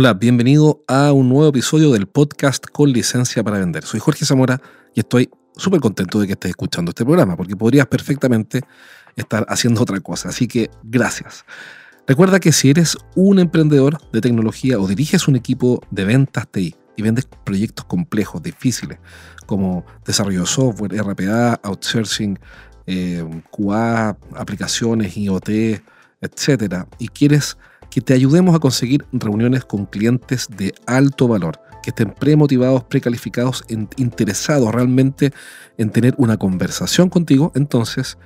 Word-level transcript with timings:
Hola, 0.00 0.14
bienvenido 0.14 0.84
a 0.86 1.10
un 1.10 1.28
nuevo 1.28 1.48
episodio 1.48 1.90
del 1.90 2.06
podcast 2.06 2.64
con 2.66 2.92
licencia 2.92 3.42
para 3.42 3.58
vender. 3.58 3.82
Soy 3.84 3.98
Jorge 3.98 4.24
Zamora 4.24 4.62
y 4.94 5.00
estoy 5.00 5.28
súper 5.56 5.80
contento 5.80 6.20
de 6.20 6.28
que 6.28 6.34
estés 6.34 6.50
escuchando 6.50 6.90
este 6.90 7.04
programa 7.04 7.36
porque 7.36 7.56
podrías 7.56 7.88
perfectamente 7.88 8.60
estar 9.16 9.44
haciendo 9.48 9.82
otra 9.82 9.98
cosa. 9.98 10.28
Así 10.28 10.46
que 10.46 10.70
gracias. 10.84 11.44
Recuerda 12.06 12.38
que 12.38 12.52
si 12.52 12.70
eres 12.70 12.96
un 13.16 13.40
emprendedor 13.40 13.98
de 14.12 14.20
tecnología 14.20 14.78
o 14.78 14.86
diriges 14.86 15.26
un 15.26 15.34
equipo 15.34 15.80
de 15.90 16.04
ventas 16.04 16.46
TI 16.46 16.76
y 16.96 17.02
vendes 17.02 17.26
proyectos 17.42 17.84
complejos, 17.84 18.40
difíciles, 18.40 19.00
como 19.46 19.84
desarrollo 20.06 20.42
de 20.42 20.46
software, 20.46 20.92
RPA, 20.92 21.54
outsourcing, 21.64 22.38
eh, 22.86 23.28
QA, 23.50 24.16
aplicaciones, 24.36 25.16
IoT, 25.16 25.82
etcétera, 26.20 26.86
y 27.00 27.08
quieres 27.08 27.56
que 27.90 28.00
te 28.00 28.14
ayudemos 28.14 28.54
a 28.54 28.58
conseguir 28.58 29.04
reuniones 29.12 29.64
con 29.64 29.86
clientes 29.86 30.48
de 30.56 30.74
alto 30.86 31.28
valor, 31.28 31.60
que 31.82 31.90
estén 31.90 32.12
premotivados, 32.12 32.84
precalificados, 32.84 33.64
interesados 33.96 34.74
realmente 34.74 35.32
en 35.76 35.90
tener 35.90 36.14
una 36.18 36.36
conversación 36.36 37.08
contigo, 37.08 37.52
entonces 37.54 38.18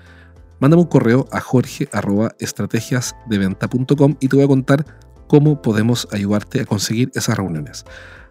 mándame 0.58 0.82
un 0.82 0.88
correo 0.88 1.28
a 1.32 1.40
jorge.estrategiasdeventa.com 1.40 4.16
y 4.20 4.28
te 4.28 4.36
voy 4.36 4.44
a 4.44 4.48
contar 4.48 4.84
cómo 5.26 5.62
podemos 5.62 6.06
ayudarte 6.12 6.60
a 6.60 6.66
conseguir 6.66 7.10
esas 7.14 7.36
reuniones. 7.36 7.84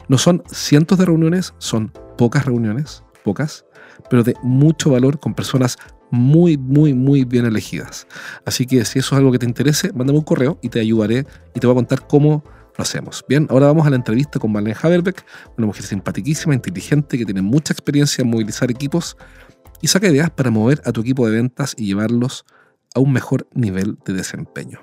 No 0.07 0.17
son 0.17 0.41
cientos 0.51 0.97
de 0.97 1.05
reuniones, 1.05 1.53
son 1.57 1.91
pocas 2.17 2.45
reuniones, 2.45 3.03
pocas, 3.23 3.65
pero 4.09 4.23
de 4.23 4.35
mucho 4.43 4.91
valor 4.91 5.19
con 5.19 5.33
personas 5.33 5.77
muy, 6.11 6.57
muy, 6.57 6.93
muy 6.93 7.23
bien 7.23 7.45
elegidas. 7.45 8.07
Así 8.45 8.65
que 8.65 8.85
si 8.85 8.99
eso 8.99 9.15
es 9.15 9.19
algo 9.19 9.31
que 9.31 9.39
te 9.39 9.45
interese, 9.45 9.91
mándame 9.93 10.19
un 10.19 10.25
correo 10.25 10.59
y 10.61 10.69
te 10.69 10.79
ayudaré 10.79 11.25
y 11.55 11.59
te 11.59 11.67
voy 11.67 11.73
a 11.73 11.75
contar 11.75 12.07
cómo 12.07 12.43
lo 12.77 12.81
hacemos. 12.81 13.23
Bien, 13.27 13.47
ahora 13.49 13.67
vamos 13.67 13.87
a 13.87 13.89
la 13.89 13.95
entrevista 13.95 14.39
con 14.39 14.51
Marlene 14.51 14.77
Haberbeck, 14.81 15.25
una 15.57 15.67
mujer 15.67 15.83
simpaticísima, 15.83 16.53
inteligente, 16.53 17.17
que 17.17 17.25
tiene 17.25 17.41
mucha 17.41 17.73
experiencia 17.73 18.21
en 18.21 18.29
movilizar 18.29 18.69
equipos 18.69 19.17
y 19.81 19.87
saca 19.87 20.07
ideas 20.07 20.29
para 20.29 20.51
mover 20.51 20.81
a 20.85 20.91
tu 20.91 21.01
equipo 21.01 21.27
de 21.27 21.35
ventas 21.35 21.73
y 21.77 21.87
llevarlos 21.87 22.45
a 22.93 22.99
un 22.99 23.13
mejor 23.13 23.47
nivel 23.53 23.97
de 24.05 24.13
desempeño. 24.13 24.79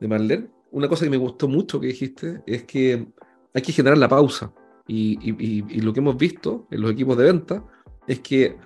De 0.00 0.08
Marlene, 0.08 0.48
una 0.70 0.88
cosa 0.88 1.04
que 1.04 1.10
me 1.10 1.16
gustó 1.16 1.48
mucho 1.48 1.80
que 1.80 1.88
dijiste 1.88 2.42
es 2.46 2.64
que 2.64 3.06
hay 3.54 3.62
que 3.62 3.72
generar 3.72 3.98
la 3.98 4.08
pausa. 4.08 4.52
Y, 4.88 5.80
lo 5.80 5.92
que 5.92 6.00
hemos 6.00 6.16
visto 6.16 6.66
en 6.70 6.82
los 6.82 6.90
equipos 6.90 7.16
de 7.16 7.24
venta 7.24 7.64
es 8.06 8.20
que 8.20 8.56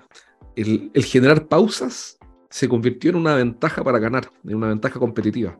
el, 0.57 0.91
generar 1.03 1.47
pausas 1.47 2.17
se 2.49 2.67
convirtió 2.67 3.11
en 3.11 3.17
una 3.17 3.35
ventaja 3.35 3.83
para 3.83 3.99
ganar, 3.99 4.31
en 4.43 4.55
una 4.55 4.67
ventaja 4.67 4.99
competitiva. 4.99 5.59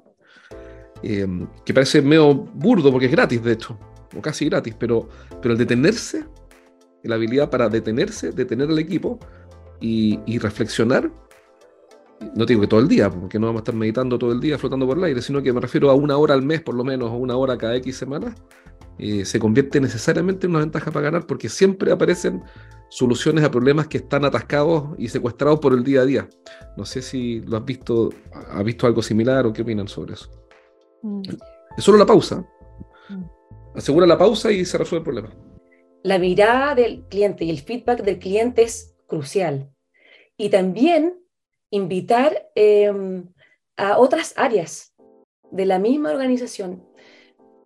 Em, 1.03 1.47
que 1.63 1.73
parece 1.73 2.01
medio 2.01 2.33
burdo 2.33 2.91
porque 2.91 3.05
es 3.05 3.11
gratis, 3.11 3.43
de 3.43 3.53
hecho, 3.53 3.77
o 4.17 4.21
casi 4.21 4.45
gratis, 4.45 4.75
pero, 4.79 5.07
pero 5.41 5.53
el 5.53 5.59
detenerse, 5.59 6.25
la 7.03 7.15
habilidad 7.15 7.49
para 7.51 7.69
detenerse, 7.69 8.31
detener 8.31 8.69
al 8.69 8.79
equipo 8.79 9.19
y, 9.79 10.39
reflexionar, 10.39 11.11
no 12.35 12.45
digo 12.45 12.61
que 12.61 12.67
todo 12.67 12.79
el 12.79 12.87
día, 12.87 13.11
porque 13.11 13.37
no 13.37 13.45
vamos 13.45 13.59
a 13.59 13.61
estar 13.61 13.75
meditando 13.75 14.17
todo 14.17 14.31
el 14.31 14.39
día 14.39 14.57
flotando 14.57 14.87
por 14.87 14.97
el 14.97 15.03
aire, 15.03 15.21
sino 15.21 15.43
que 15.43 15.53
me 15.53 15.61
refiero 15.61 15.91
a 15.91 15.93
una 15.93 16.17
hora 16.17 16.33
al 16.33 16.41
mes 16.41 16.61
por 16.61 16.73
lo 16.73 16.83
menos, 16.83 17.11
o 17.11 17.13
una 17.13 17.35
hora 17.35 17.59
cada 17.59 17.75
X 17.75 17.95
semanas, 17.95 18.33
eh, 18.97 19.23
se 19.23 19.37
convierte 19.37 19.79
necesariamente 19.79 20.47
en 20.47 20.51
una 20.51 20.61
ventaja 20.61 20.89
para 20.89 21.05
ganar 21.05 21.27
porque 21.27 21.47
siempre 21.47 21.91
aparecen 21.91 22.41
soluciones 22.89 23.43
a 23.43 23.51
problemas 23.51 23.87
que 23.87 23.97
están 23.97 24.25
atascados 24.25 24.89
y 24.97 25.09
secuestrados 25.09 25.59
por 25.59 25.73
el 25.73 25.83
día 25.83 26.01
a 26.01 26.05
día. 26.05 26.29
No 26.75 26.85
sé 26.85 27.01
si 27.01 27.41
lo 27.41 27.57
has 27.57 27.65
visto, 27.65 28.09
has 28.33 28.63
visto 28.63 28.87
algo 28.87 29.01
similar 29.01 29.45
o 29.45 29.53
qué 29.53 29.61
opinan 29.61 29.87
sobre 29.87 30.13
eso. 30.13 30.29
Mm. 31.01 31.21
Es 31.77 31.83
solo 31.83 31.97
la 31.97 32.05
pausa. 32.05 32.45
Mm. 33.09 33.23
Asegura 33.75 34.07
la 34.07 34.17
pausa 34.17 34.51
y 34.51 34.65
se 34.65 34.77
resuelve 34.77 34.99
el 34.99 35.03
problema. 35.03 35.47
La 36.03 36.19
mirada 36.19 36.75
del 36.75 37.03
cliente 37.09 37.45
y 37.45 37.49
el 37.49 37.59
feedback 37.59 38.01
del 38.03 38.19
cliente 38.19 38.63
es 38.63 38.95
crucial. 39.07 39.69
Y 40.37 40.49
también 40.49 41.19
invitar 41.69 42.49
em, 42.55 43.27
a 43.75 43.97
otras 43.97 44.33
áreas 44.37 44.93
de 45.51 45.65
la 45.65 45.79
misma 45.79 46.11
organización. 46.11 46.83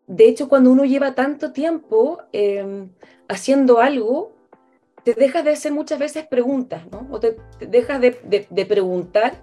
De 0.07 0.27
hecho, 0.27 0.49
cuando 0.49 0.71
uno 0.71 0.85
lleva 0.85 1.15
tanto 1.15 1.53
tiempo 1.53 2.19
em, 2.31 2.89
haciendo 3.27 3.79
algo, 3.79 4.35
te 5.03 5.13
dejas 5.13 5.43
de 5.43 5.51
hacer 5.51 5.71
muchas 5.71 5.99
veces 5.99 6.27
preguntas, 6.27 6.83
¿no? 6.91 7.07
O 7.11 7.19
te, 7.19 7.37
dejas 7.59 7.99
de, 8.01 8.65
preguntar 8.67 9.33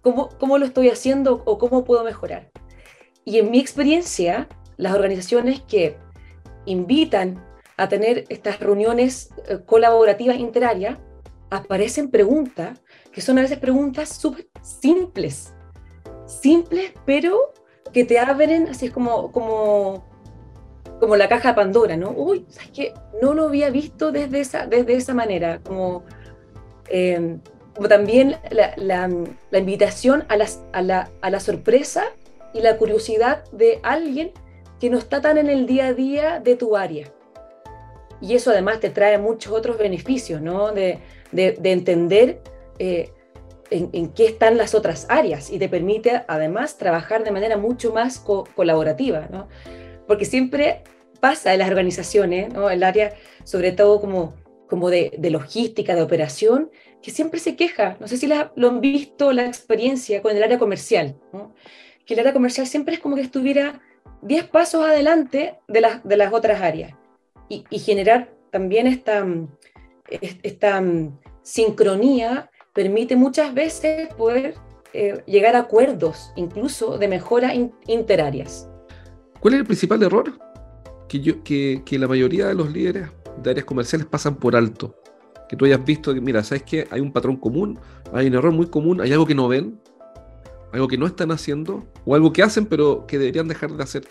cómo, 0.00 0.28
cómo, 0.38 0.58
lo 0.58 0.66
estoy 0.66 0.88
haciendo 0.90 1.42
o 1.44 1.58
cómo 1.58 1.84
puedo 1.84 2.04
mejorar. 2.04 2.50
Y 3.24 3.38
en 3.38 3.50
mi 3.50 3.58
experiencia, 3.58 4.48
las 4.76 4.94
organizaciones 4.94 5.62
que 5.62 5.96
invitan 6.66 7.42
a 7.76 7.88
tener 7.88 8.24
estas 8.28 8.60
reuniones 8.60 9.30
eh, 9.48 9.58
colaborativas 9.66 10.36
interarias, 10.36 10.98
aparecen 11.50 12.10
preguntas 12.10 12.80
que 13.12 13.20
son 13.20 13.38
a 13.38 13.42
veces 13.42 13.58
preguntas 13.58 14.08
súper 14.08 14.48
simples, 14.62 15.54
simples, 16.26 16.92
pero 17.06 17.52
que 17.92 18.04
te 18.04 18.18
abren 18.18 18.68
así 18.68 18.88
como, 18.88 19.30
como 19.30 20.13
como 21.00 21.16
la 21.16 21.28
caja 21.28 21.50
de 21.50 21.54
Pandora, 21.54 21.96
¿no? 21.96 22.10
Uy, 22.10 22.46
¿sabes 22.48 22.70
qué? 22.72 22.94
No 23.20 23.34
lo 23.34 23.48
había 23.48 23.70
visto 23.70 24.12
desde 24.12 24.40
esa, 24.40 24.66
desde 24.66 24.94
esa 24.94 25.14
manera, 25.14 25.60
como, 25.62 26.04
eh, 26.88 27.38
como 27.74 27.88
también 27.88 28.36
la, 28.50 28.74
la, 28.76 29.58
invitación 29.58 30.24
a, 30.28 30.36
las, 30.36 30.62
a, 30.72 30.82
la, 30.82 31.10
a 31.20 31.30
la 31.30 31.40
sorpresa 31.40 32.04
y 32.52 32.60
la 32.60 32.76
curiosidad 32.76 33.44
de 33.52 33.80
alguien 33.82 34.32
que 34.80 34.90
no 34.90 34.98
está 34.98 35.20
tan 35.20 35.38
en 35.38 35.48
el 35.48 35.66
día 35.66 35.86
a 35.86 35.94
día 35.94 36.40
de 36.40 36.56
tu 36.56 36.76
área. 36.76 37.12
Y 38.20 38.34
eso 38.34 38.50
además 38.50 38.80
te 38.80 38.90
trae 38.90 39.18
muchos 39.18 39.52
otros 39.52 39.76
beneficios, 39.76 40.40
¿no? 40.40 40.72
De, 40.72 41.00
de, 41.32 41.52
de 41.52 41.72
entender 41.72 42.40
eh, 42.78 43.10
en, 43.70 43.90
en, 43.92 44.08
qué 44.12 44.26
están 44.26 44.56
las 44.56 44.74
otras 44.74 45.06
áreas 45.08 45.50
y 45.50 45.58
te 45.58 45.68
permite 45.68 46.22
además 46.28 46.78
trabajar 46.78 47.24
de 47.24 47.32
manera 47.32 47.56
mucho 47.56 47.92
más 47.92 48.18
colaborativa, 48.18 49.26
¿no? 49.30 49.48
Porque 50.06 50.24
siempre 50.24 50.82
pasa 51.20 51.52
en 51.52 51.60
las 51.60 51.68
organizaciones, 51.68 52.52
¿no? 52.52 52.70
el 52.70 52.82
área 52.82 53.14
sobre 53.44 53.72
todo 53.72 54.00
como, 54.00 54.34
como 54.68 54.90
de, 54.90 55.16
logística, 55.30 55.94
de 55.94 56.02
operación, 56.02 56.70
que 57.02 57.10
siempre 57.10 57.40
se 57.40 57.56
queja, 57.56 57.96
no 58.00 58.08
sé 58.08 58.16
si 58.16 58.26
lo 58.26 58.68
han 58.68 58.80
visto 58.80 59.32
la 59.32 59.44
experiencia 59.46 60.22
con 60.22 60.36
el 60.36 60.42
área 60.42 60.58
comercial, 60.58 61.16
que 62.06 62.14
el 62.14 62.20
área 62.20 62.32
comercial 62.32 62.66
siempre 62.66 62.94
es 62.94 63.00
como 63.00 63.16
que 63.16 63.22
estuviera 63.22 63.80
10 64.22 64.48
pasos 64.48 64.84
adelante 64.84 65.58
de, 65.68 65.80
las 65.80 66.02
de 66.04 66.16
las 66.16 66.32
otras 66.32 66.60
áreas 66.60 66.94
y, 67.48 67.78
generar 67.78 68.30
también 68.50 68.86
esta, 68.86 69.26
esta 70.08 70.82
sincronía 71.42 72.50
permite 72.72 73.16
muchas 73.16 73.54
veces 73.54 74.12
poder 74.14 74.54
eh, 74.92 75.22
llegar 75.26 75.56
a 75.56 75.60
acuerdos, 75.60 76.32
incluso 76.36 76.98
de 76.98 77.08
mejora 77.08 77.52
interarias. 77.86 78.68
¿Cuál 79.44 79.52
es 79.52 79.60
el 79.60 79.66
principal 79.66 80.02
error? 80.02 80.32
Que, 81.06 81.20
yo, 81.20 81.44
que, 81.44 81.84
la 81.98 82.08
mayoría 82.08 82.46
de 82.46 82.54
los 82.54 82.72
líderes 82.72 83.10
de 83.42 83.50
áreas 83.50 83.66
comerciales 83.66 84.06
pasan 84.06 84.36
por 84.36 84.56
alto. 84.56 84.98
Que 85.50 85.54
tú 85.54 85.66
hayas 85.66 85.84
visto 85.84 86.14
que, 86.14 86.22
mira, 86.22 86.42
¿sabes 86.42 86.62
qué? 86.62 86.86
Hay 86.90 87.02
un 87.02 87.12
patrón 87.12 87.36
común, 87.36 87.78
hay 88.14 88.28
un 88.28 88.36
error 88.36 88.54
muy 88.54 88.68
común, 88.68 89.02
hay 89.02 89.12
algo 89.12 89.26
que 89.26 89.34
no 89.34 89.46
ven, 89.46 89.78
algo 90.72 90.88
que 90.88 90.96
no 90.96 91.04
están 91.04 91.30
haciendo, 91.30 91.84
o 92.06 92.14
algo 92.14 92.32
que 92.32 92.42
hacen 92.42 92.64
pero 92.64 93.06
que 93.06 93.18
deberían 93.18 93.46
dejar 93.46 93.72
de 93.72 93.82
hacer. 93.82 94.04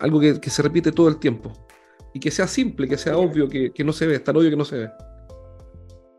Algo 0.00 0.20
que, 0.20 0.50
se 0.50 0.60
repite 0.60 0.92
todo 0.92 1.08
el 1.08 1.18
tiempo. 1.18 1.50
Y 2.12 2.20
que 2.20 2.30
sea 2.30 2.46
simple, 2.46 2.86
que 2.86 2.98
sea 2.98 3.16
obvio, 3.16 3.48
que, 3.48 3.72
no 3.82 3.94
se 3.94 4.06
ve, 4.06 4.16
es 4.16 4.24
tan 4.24 4.36
obvio 4.36 4.50
que 4.50 4.56
no 4.56 4.66
se 4.66 4.80
ve. 4.80 4.90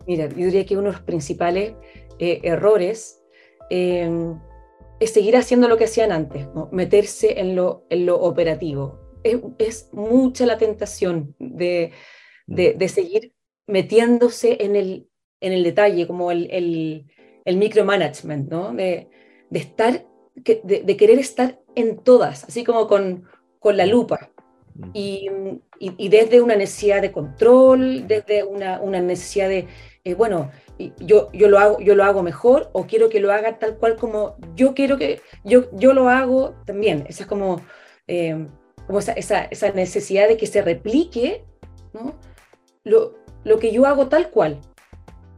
Mira, 0.08 0.28
yo 0.28 0.46
diría 0.46 0.66
que 0.66 0.74
uno 0.76 0.88
de 0.88 0.94
los 0.94 1.02
principales 1.02 1.76
eh, 2.18 2.40
errores 2.42 3.22
eh, 3.70 4.10
es 5.00 5.12
seguir 5.12 5.38
haciendo 5.38 5.68
lo 5.68 5.78
que 5.78 5.86
hacían 5.86 6.12
antes, 6.12 6.48
meterse 6.72 7.40
en 7.40 7.56
lo, 7.56 7.86
en 7.90 8.06
lo 8.06 8.20
operativo. 8.22 9.00
Es, 9.24 9.90
mucha 9.92 10.46
la 10.46 10.58
tentación 10.58 11.36
de, 11.40 11.92
de, 12.48 12.90
seguir 12.90 13.34
metiéndose 13.68 14.64
en 14.64 14.76
el, 14.76 15.08
en 15.42 15.54
el 15.54 15.64
detalle, 15.64 16.08
como 16.08 16.32
el, 16.32 16.50
el, 16.52 17.06
el 17.46 17.58
micromanagement, 17.58 18.50
¿no? 18.50 18.74
de, 18.74 19.10
estar, 19.52 20.06
de, 20.36 20.98
querer 20.98 21.20
estar 21.20 21.60
en 21.76 21.98
todas, 21.98 22.46
así 22.46 22.64
como 22.64 22.88
con, 22.88 23.26
con 23.60 23.78
la 23.78 23.86
lupa. 23.86 24.32
Mm. 24.76 24.92
Y, 24.94 25.30
y, 25.80 26.10
desde 26.10 26.42
una 26.42 26.56
necesidad 26.56 27.02
de 27.02 27.12
control, 27.12 28.08
desde 28.08 28.44
una, 28.44 28.80
una 28.82 29.02
necesidad 29.02 29.50
de, 29.50 29.68
eh, 30.04 30.14
bueno, 30.14 30.52
yo, 31.00 31.30
yo, 31.34 31.50
lo 31.50 31.60
hago, 31.60 31.80
yo 31.80 31.96
lo 31.96 32.04
hago 32.04 32.24
mejor 32.24 32.70
o 32.74 32.88
quiero 32.88 33.10
que 33.10 33.20
lo 33.20 33.32
haga 33.32 33.60
tal 33.60 33.78
cual 33.78 33.98
como 33.98 34.38
yo 34.56 34.74
quiero 34.74 34.98
que 34.98 35.22
yo, 35.44 35.70
yo 35.74 35.94
lo 35.94 36.10
hago 36.10 36.56
también. 36.66 37.06
Esa 37.10 37.24
es 37.24 37.30
como, 37.30 37.62
eh, 38.08 38.48
como 38.88 39.00
esa, 39.00 39.12
esa, 39.14 39.44
esa, 39.46 39.72
necesidad 39.72 40.28
de 40.28 40.38
que 40.38 40.48
se 40.48 40.62
replique 40.62 41.44
¿no? 41.94 42.16
lo, 42.84 43.16
lo 43.44 43.60
que 43.60 43.72
yo 43.72 43.86
hago 43.86 44.08
tal 44.08 44.30
cual. 44.30 44.60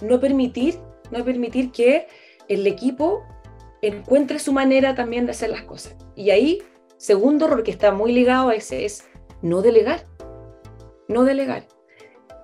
No 0.01 0.19
permitir, 0.19 0.79
no 1.11 1.23
permitir 1.25 1.71
que 1.71 2.07
el 2.47 2.65
equipo 2.67 3.23
encuentre 3.81 4.39
su 4.39 4.53
manera 4.53 4.93
también 4.95 5.25
de 5.25 5.31
hacer 5.31 5.49
las 5.49 5.63
cosas. 5.63 5.95
Y 6.15 6.29
ahí, 6.29 6.61
segundo 6.97 7.45
error 7.45 7.63
que 7.63 7.71
está 7.71 7.91
muy 7.91 8.11
ligado 8.11 8.49
a 8.49 8.55
ese 8.55 8.85
es 8.85 9.05
no 9.41 9.61
delegar. 9.61 10.05
No 11.07 11.23
delegar. 11.23 11.67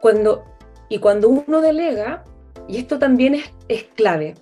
Cuando, 0.01 0.43
y 0.89 0.99
cuando 0.99 1.29
uno 1.29 1.61
delega, 1.61 2.25
y 2.67 2.77
esto 2.77 2.99
también 2.99 3.35
es, 3.67 3.83
clave, 3.95 4.35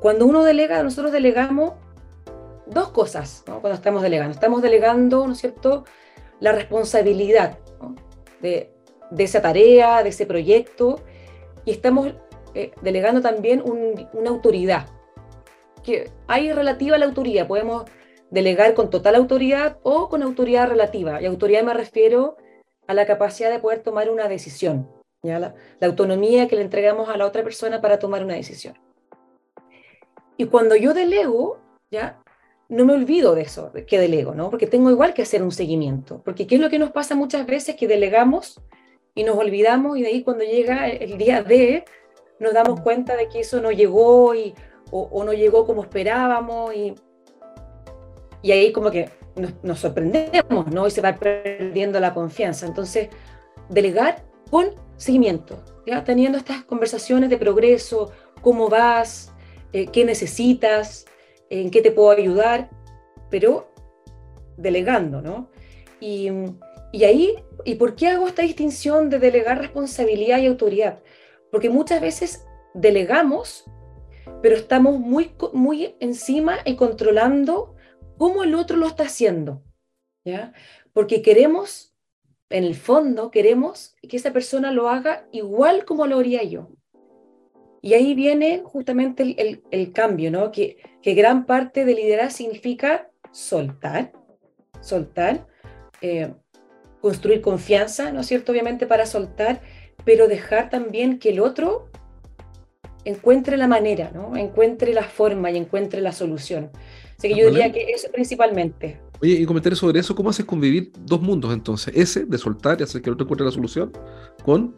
cuando 0.00 0.26
uno 0.26 0.44
delega, 0.44 0.82
nosotros 0.82 1.12
delegamos 1.12 1.72
dos 2.66 2.90
cosas 2.90 3.42
cuando 3.44 3.72
estamos 3.72 4.02
delegando. 4.02 4.32
Estamos 4.32 4.62
delegando, 4.62 5.26
¿no 5.26 5.32
es 5.32 5.38
cierto?, 5.38 5.84
la 6.40 6.52
responsabilidad 6.52 7.58
de, 8.40 8.72
esa 9.16 9.42
tarea, 9.42 10.02
de 10.02 10.10
ese 10.10 10.26
proyecto, 10.26 11.00
y 11.64 11.72
estamos 11.72 12.14
eh, 12.54 12.70
delegando 12.80 13.20
también 13.20 13.62
una 14.12 14.30
autoridad, 14.30 14.86
que 15.82 16.10
hay 16.28 16.52
relativa 16.52 16.96
a 16.96 16.98
la 16.98 17.06
autoría. 17.06 17.48
Podemos 17.48 17.84
delegar 18.30 18.74
con 18.74 18.90
total 18.90 19.16
autoridad 19.16 19.78
o 19.82 20.08
con 20.08 20.22
autoridad 20.22 20.68
relativa. 20.68 21.20
Y 21.20 21.26
autoridad 21.26 21.62
me 21.64 21.74
refiero 21.74 22.36
a 22.86 22.94
la 22.94 23.06
capacidad 23.06 23.50
de 23.50 23.58
poder 23.58 23.80
tomar 23.80 24.10
una 24.10 24.28
decisión, 24.28 24.88
La, 25.22 25.54
autonomía 25.82 26.48
que 26.48 26.56
le 26.56 26.62
entregamos 26.62 27.08
a 27.08 27.16
la 27.16 27.26
otra 27.26 27.42
persona 27.42 27.80
para 27.80 27.98
tomar 27.98 28.24
una 28.24 28.34
decisión. 28.34 28.74
Y 30.36 30.46
cuando 30.46 30.76
yo 30.76 30.94
delego, 30.94 31.58
ya 31.90 32.22
no 32.68 32.84
me 32.84 32.92
olvido 32.92 33.34
de 33.34 33.42
eso, 33.42 33.72
que 33.86 33.98
delego, 33.98 34.34
¿no? 34.34 34.50
Porque 34.50 34.66
tengo 34.66 34.90
igual 34.90 35.14
que 35.14 35.22
hacer 35.22 35.42
un 35.42 35.50
seguimiento. 35.50 36.22
Porque 36.24 36.46
¿qué 36.46 36.56
es 36.56 36.60
lo 36.60 36.70
que 36.70 36.78
nos 36.78 36.92
pasa 36.92 37.14
muchas 37.14 37.46
veces? 37.46 37.74
Que 37.76 37.88
delegamos 37.88 38.60
y 39.14 39.24
nos 39.24 39.36
olvidamos 39.36 39.98
y 39.98 40.02
de 40.02 40.08
ahí 40.08 40.22
cuando 40.22 40.44
llega 40.44 40.88
el 40.88 41.18
día 41.18 41.42
D 41.42 41.84
nos 42.38 42.52
damos 42.52 42.80
cuenta 42.80 43.16
de 43.16 43.28
que 43.28 43.40
eso 43.40 43.60
no 43.60 43.72
llegó 43.72 44.34
y, 44.34 44.54
o, 44.92 45.08
o 45.10 45.24
no 45.24 45.32
llegó 45.32 45.66
como 45.66 45.82
esperábamos 45.82 46.72
y 46.72 46.94
y 48.42 48.52
ahí 48.52 48.72
como 48.72 48.90
que 48.90 49.10
nos, 49.62 49.78
sorprendemos, 49.78 50.66
¿no? 50.68 50.86
Y 50.86 50.90
se 50.90 51.00
va 51.00 51.14
perdiendo 51.14 52.00
la 52.00 52.14
confianza. 52.14 52.66
Entonces, 52.66 53.08
delegar 53.68 54.24
con 54.50 54.70
seguimiento, 54.98 55.64
¿ya? 55.86 56.04
Teniendo 56.04 56.36
estas 56.36 56.64
conversaciones 56.64 57.30
de 57.30 57.38
progreso, 57.38 58.12
cómo 58.42 58.68
vas, 58.68 59.32
eh, 59.72 59.86
qué 59.86 60.04
necesitas, 60.04 61.06
en 61.48 61.70
qué 61.70 61.80
te 61.80 61.90
puedo 61.90 62.10
ayudar, 62.10 62.68
pero 63.30 63.72
delegando, 64.58 65.22
¿no? 65.22 65.50
Y, 66.00 66.28
y 66.92 67.04
ahí, 67.04 67.36
¿y 67.64 67.76
por 67.76 67.94
qué 67.94 68.08
hago 68.08 68.28
esta 68.28 68.42
distinción 68.42 69.08
de 69.08 69.18
delegar 69.18 69.58
responsabilidad 69.58 70.38
y 70.38 70.46
autoridad? 70.46 71.00
Porque 71.50 71.70
muchas 71.70 72.00
veces 72.00 72.44
delegamos, 72.74 73.64
pero 74.42 74.56
estamos 74.56 74.98
muy, 74.98 75.32
muy 75.52 75.96
encima 76.00 76.58
y 76.64 76.76
controlando 76.76 77.76
cómo 78.18 78.42
el 78.42 78.54
otro 78.54 78.76
lo 78.76 78.86
está 78.86 79.04
haciendo, 79.04 79.62
¿ya? 80.24 80.52
Porque 80.92 81.22
queremos, 81.22 81.87
en 82.50 82.64
el 82.64 82.74
fondo, 82.74 83.30
queremos 83.30 83.94
que 84.08 84.16
esa 84.16 84.32
persona 84.32 84.70
lo 84.70 84.88
haga 84.88 85.26
igual 85.32 85.84
como 85.84 86.06
lo 86.06 86.18
haría 86.18 86.42
yo. 86.42 86.70
Y 87.80 87.94
ahí 87.94 88.14
viene 88.14 88.62
justamente 88.64 89.62
el, 89.70 89.92
cambio, 89.92 90.30
¿no? 90.30 90.50
Que, 90.50 90.78
que, 91.00 91.14
gran 91.14 91.46
parte 91.46 91.84
de 91.84 91.94
liderar 91.94 92.32
significa 92.32 93.10
soltar, 93.30 94.12
soltar, 94.80 95.46
eh, 96.00 96.32
construir 97.00 97.40
confianza, 97.40 98.10
¿no 98.10 98.20
es 98.20 98.26
cierto? 98.26 98.52
Obviamente 98.52 98.86
para 98.86 99.06
soltar, 99.06 99.60
pero 100.04 100.26
dejar 100.26 100.70
también 100.70 101.18
que 101.18 101.30
el 101.30 101.40
otro 101.40 101.88
encuentre 103.04 103.56
la 103.56 103.68
manera, 103.68 104.10
¿no? 104.12 104.36
Encuentre 104.36 104.92
la 104.92 105.04
forma 105.04 105.50
y 105.50 105.56
encuentre 105.56 106.00
la 106.00 106.12
solución. 106.12 106.70
Así 107.16 107.28
que 107.28 107.36
yo 107.36 107.50
diría 107.50 107.72
que 107.72 107.90
eso 107.90 108.10
principalmente. 108.10 109.00
Oye, 109.20 109.32
y 109.32 109.46
comentar 109.46 109.74
sobre 109.74 109.98
eso, 109.98 110.14
¿cómo 110.14 110.30
haces 110.30 110.44
convivir 110.44 110.92
dos 111.04 111.20
mundos 111.20 111.52
entonces? 111.52 111.92
Ese 111.96 112.24
de 112.24 112.38
soltar 112.38 112.80
y 112.80 112.84
hacer 112.84 113.02
que 113.02 113.10
el 113.10 113.14
otro 113.14 113.24
encuentre 113.24 113.44
la 113.44 113.52
solución, 113.52 113.92
con 114.44 114.76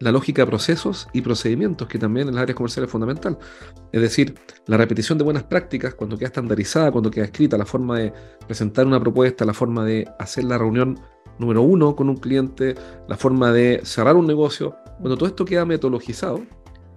la 0.00 0.10
lógica 0.10 0.42
de 0.42 0.46
procesos 0.46 1.08
y 1.12 1.20
procedimientos, 1.20 1.86
que 1.86 1.98
también 1.98 2.28
en 2.28 2.34
las 2.34 2.42
áreas 2.42 2.56
comerciales 2.56 2.88
es 2.88 2.92
fundamental. 2.92 3.38
Es 3.92 4.00
decir, 4.00 4.34
la 4.66 4.78
repetición 4.78 5.18
de 5.18 5.24
buenas 5.24 5.44
prácticas, 5.44 5.94
cuando 5.94 6.16
queda 6.16 6.28
estandarizada, 6.28 6.90
cuando 6.90 7.10
queda 7.10 7.26
escrita, 7.26 7.58
la 7.58 7.66
forma 7.66 7.98
de 7.98 8.12
presentar 8.46 8.86
una 8.86 8.98
propuesta, 8.98 9.44
la 9.44 9.52
forma 9.52 9.84
de 9.84 10.08
hacer 10.18 10.44
la 10.44 10.56
reunión 10.56 10.98
número 11.38 11.60
uno 11.60 11.94
con 11.94 12.08
un 12.08 12.16
cliente, 12.16 12.74
la 13.08 13.16
forma 13.18 13.52
de 13.52 13.82
cerrar 13.84 14.16
un 14.16 14.26
negocio, 14.26 14.74
cuando 15.00 15.18
todo 15.18 15.28
esto 15.28 15.44
queda 15.44 15.66
metodologizado 15.66 16.40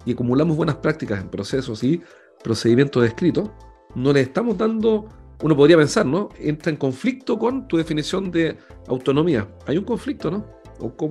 y 0.06 0.12
acumulamos 0.12 0.56
buenas 0.56 0.76
prácticas 0.76 1.20
en 1.20 1.28
procesos 1.28 1.84
y 1.84 2.00
procedimientos 2.42 3.04
escritos, 3.04 3.50
no 3.94 4.14
le 4.14 4.22
estamos 4.22 4.56
dando, 4.56 5.08
uno 5.44 5.54
podría 5.54 5.76
pensar, 5.76 6.06
¿no? 6.06 6.30
Entra 6.40 6.70
en 6.70 6.78
conflicto 6.78 7.38
con 7.38 7.68
tu 7.68 7.76
definición 7.76 8.30
de 8.30 8.56
autonomía. 8.88 9.46
Hay 9.66 9.76
un 9.76 9.84
conflicto, 9.84 10.30
¿no? 10.30 10.64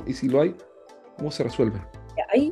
y 0.08 0.14
si 0.14 0.28
lo 0.28 0.42
hay, 0.42 0.56
¿cómo 1.18 1.30
se 1.30 1.44
resuelve? 1.44 1.80
Hay, 2.34 2.52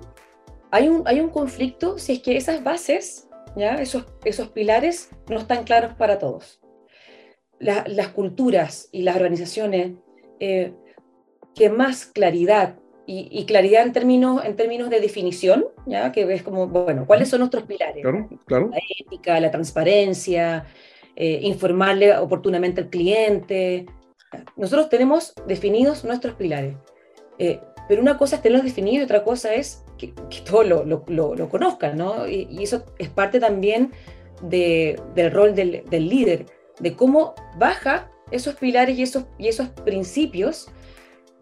hay, 0.69 0.87
un, 0.87 1.01
hay 1.07 1.19
un 1.19 1.29
conflicto 1.29 1.97
si 1.97 2.13
es 2.13 2.19
que 2.19 2.37
esas 2.37 2.63
bases, 2.63 3.27
¿ya? 3.55 3.75
Esos, 3.75 4.05
esos 4.23 4.49
pilares 4.49 5.09
no 5.27 5.39
están 5.39 5.63
claros 5.63 5.95
para 5.95 6.19
todos. 6.19 6.61
las 7.59 8.07
culturas 8.09 8.87
y 8.91 9.01
las 9.01 9.15
organizaciones 9.15 9.93
eh, 10.39 10.73
que 11.55 11.71
más 11.71 12.05
claridad 12.05 12.77
y, 13.07 13.43
claridad 13.45 13.83
en 13.83 13.91
términos, 13.91 14.45
en 14.45 14.55
términos 14.55 14.89
de 14.91 15.01
definición, 15.01 15.65
¿ya? 15.87 16.11
que 16.11 16.31
es 16.31 16.43
como, 16.43 16.67
bueno, 16.67 17.05
¿cuáles 17.05 17.27
son 17.27 17.39
nuestros 17.39 17.63
pilares? 17.63 18.03
Claro, 18.03 18.29
claro. 18.45 18.69
La 18.69 18.79
ética, 18.99 19.37
la 19.39 19.51
transparencia, 19.51 20.65
eh, 21.15 21.39
informarle 21.43 22.15
oportunamente 22.17 22.81
al 22.81 22.89
cliente. 22.89 23.85
Nosotros 24.55 24.89
tenemos 24.89 25.33
definidos 25.47 26.03
nuestros 26.03 26.35
pilares, 26.35 26.75
eh, 27.37 27.59
pero 27.87 28.01
una 28.01 28.17
cosa 28.17 28.37
es 28.37 28.41
tenerlos 28.41 28.65
definidos 28.65 29.01
y 29.01 29.03
otra 29.03 29.23
cosa 29.23 29.53
es 29.53 29.83
que, 29.97 30.13
que 30.13 30.41
todos 30.45 30.65
lo, 30.65 30.85
lo, 30.85 31.35
lo, 31.35 31.49
conozcan, 31.49 31.97
¿no? 31.97 32.27
Y, 32.27 32.63
eso 32.63 32.85
es 32.97 33.09
parte 33.09 33.39
también 33.39 33.91
de, 34.41 34.99
del 35.13 35.31
rol 35.31 35.53
del, 35.53 35.83
líder, 35.91 36.45
de 36.79 36.95
cómo 36.95 37.35
baja 37.57 38.09
esos 38.31 38.55
pilares 38.55 38.97
y 38.97 39.03
esos, 39.03 39.25
y 39.37 39.47
esos 39.47 39.69
principios 39.69 40.69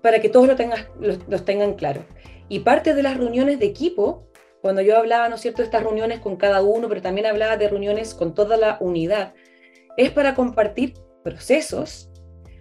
para 0.01 0.19
que 0.19 0.29
todos 0.29 0.47
lo 0.47 0.55
tengan, 0.55 0.87
los, 0.99 1.45
tengan 1.45 1.75
claro. 1.75 2.03
Y 2.47 2.59
parte 2.61 2.93
de 2.93 3.03
las 3.03 3.17
reuniones 3.17 3.59
de 3.59 3.67
equipo, 3.67 4.27
cuando 4.61 4.81
yo 4.81 4.97
hablaba, 4.97 5.29
¿no 5.29 5.35
es 5.35 5.41
cierto?, 5.41 5.61
de 5.61 5.65
estas 5.65 5.83
reuniones 5.83 6.19
con 6.19 6.35
cada 6.35 6.61
uno, 6.63 6.89
pero 6.89 7.01
también 7.01 7.27
hablaba 7.27 7.57
de 7.57 7.69
reuniones 7.69 8.13
con 8.13 8.33
toda 8.33 8.57
la 8.57 8.77
unidad, 8.79 9.33
es 9.97 10.11
para 10.11 10.35
compartir 10.35 10.93
procesos, 11.23 12.09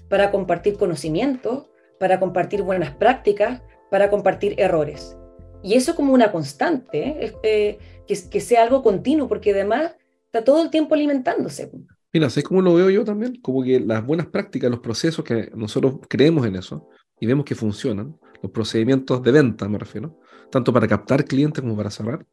para 0.08 0.30
compartir 0.30 0.76
conocimiento, 0.76 1.70
para 1.99 2.18
compartir 2.20 2.62
buenas 2.62 2.94
prácticas, 2.94 3.62
para 3.90 4.11
compartir 4.11 4.54
errores. 4.58 5.16
Y 5.62 5.75
eso 5.75 5.97
como 5.97 6.12
una 6.12 6.30
constante, 6.30 7.08
¿eh? 7.08 7.32
Eh, 7.42 7.78
que, 8.06 8.16
que, 8.30 8.40
sea 8.40 8.62
algo 8.62 8.82
continuo, 8.82 9.28
porque 9.28 9.50
además 9.50 9.97
está 10.26 10.44
todo 10.44 10.62
el 10.62 10.70
tiempo 10.70 10.94
alimentándose. 10.94 11.70
Mira, 12.12 12.30
¿sabes 12.30 12.44
cómo 12.44 12.62
lo 12.62 12.75
veo 12.75 12.90
yo 12.90 13.04
también? 13.04 13.40
Como 13.42 13.62
que 13.62 13.80
las 13.80 14.06
buenas 14.06 14.26
prácticas, 14.26 14.70
los 14.70 14.80
procesos 14.80 15.25
que 15.25 15.50
nosotros 15.54 15.97
creemos 16.08 16.47
en 16.47 16.56
eso, 16.56 16.88
y 17.20 17.26
vemos 17.26 17.44
que 17.44 17.54
funcionan, 17.54 18.16
los 18.42 18.52
procedimientos 18.52 19.23
de 19.23 19.32
venta 19.32 19.68
me 19.68 19.78
refiero, 19.78 20.18
tanto 20.50 20.73
para 20.73 20.87
captar 20.87 21.25
clientes 21.25 21.61
como 21.61 21.76
para 21.76 21.90
cerrar, 21.90 22.25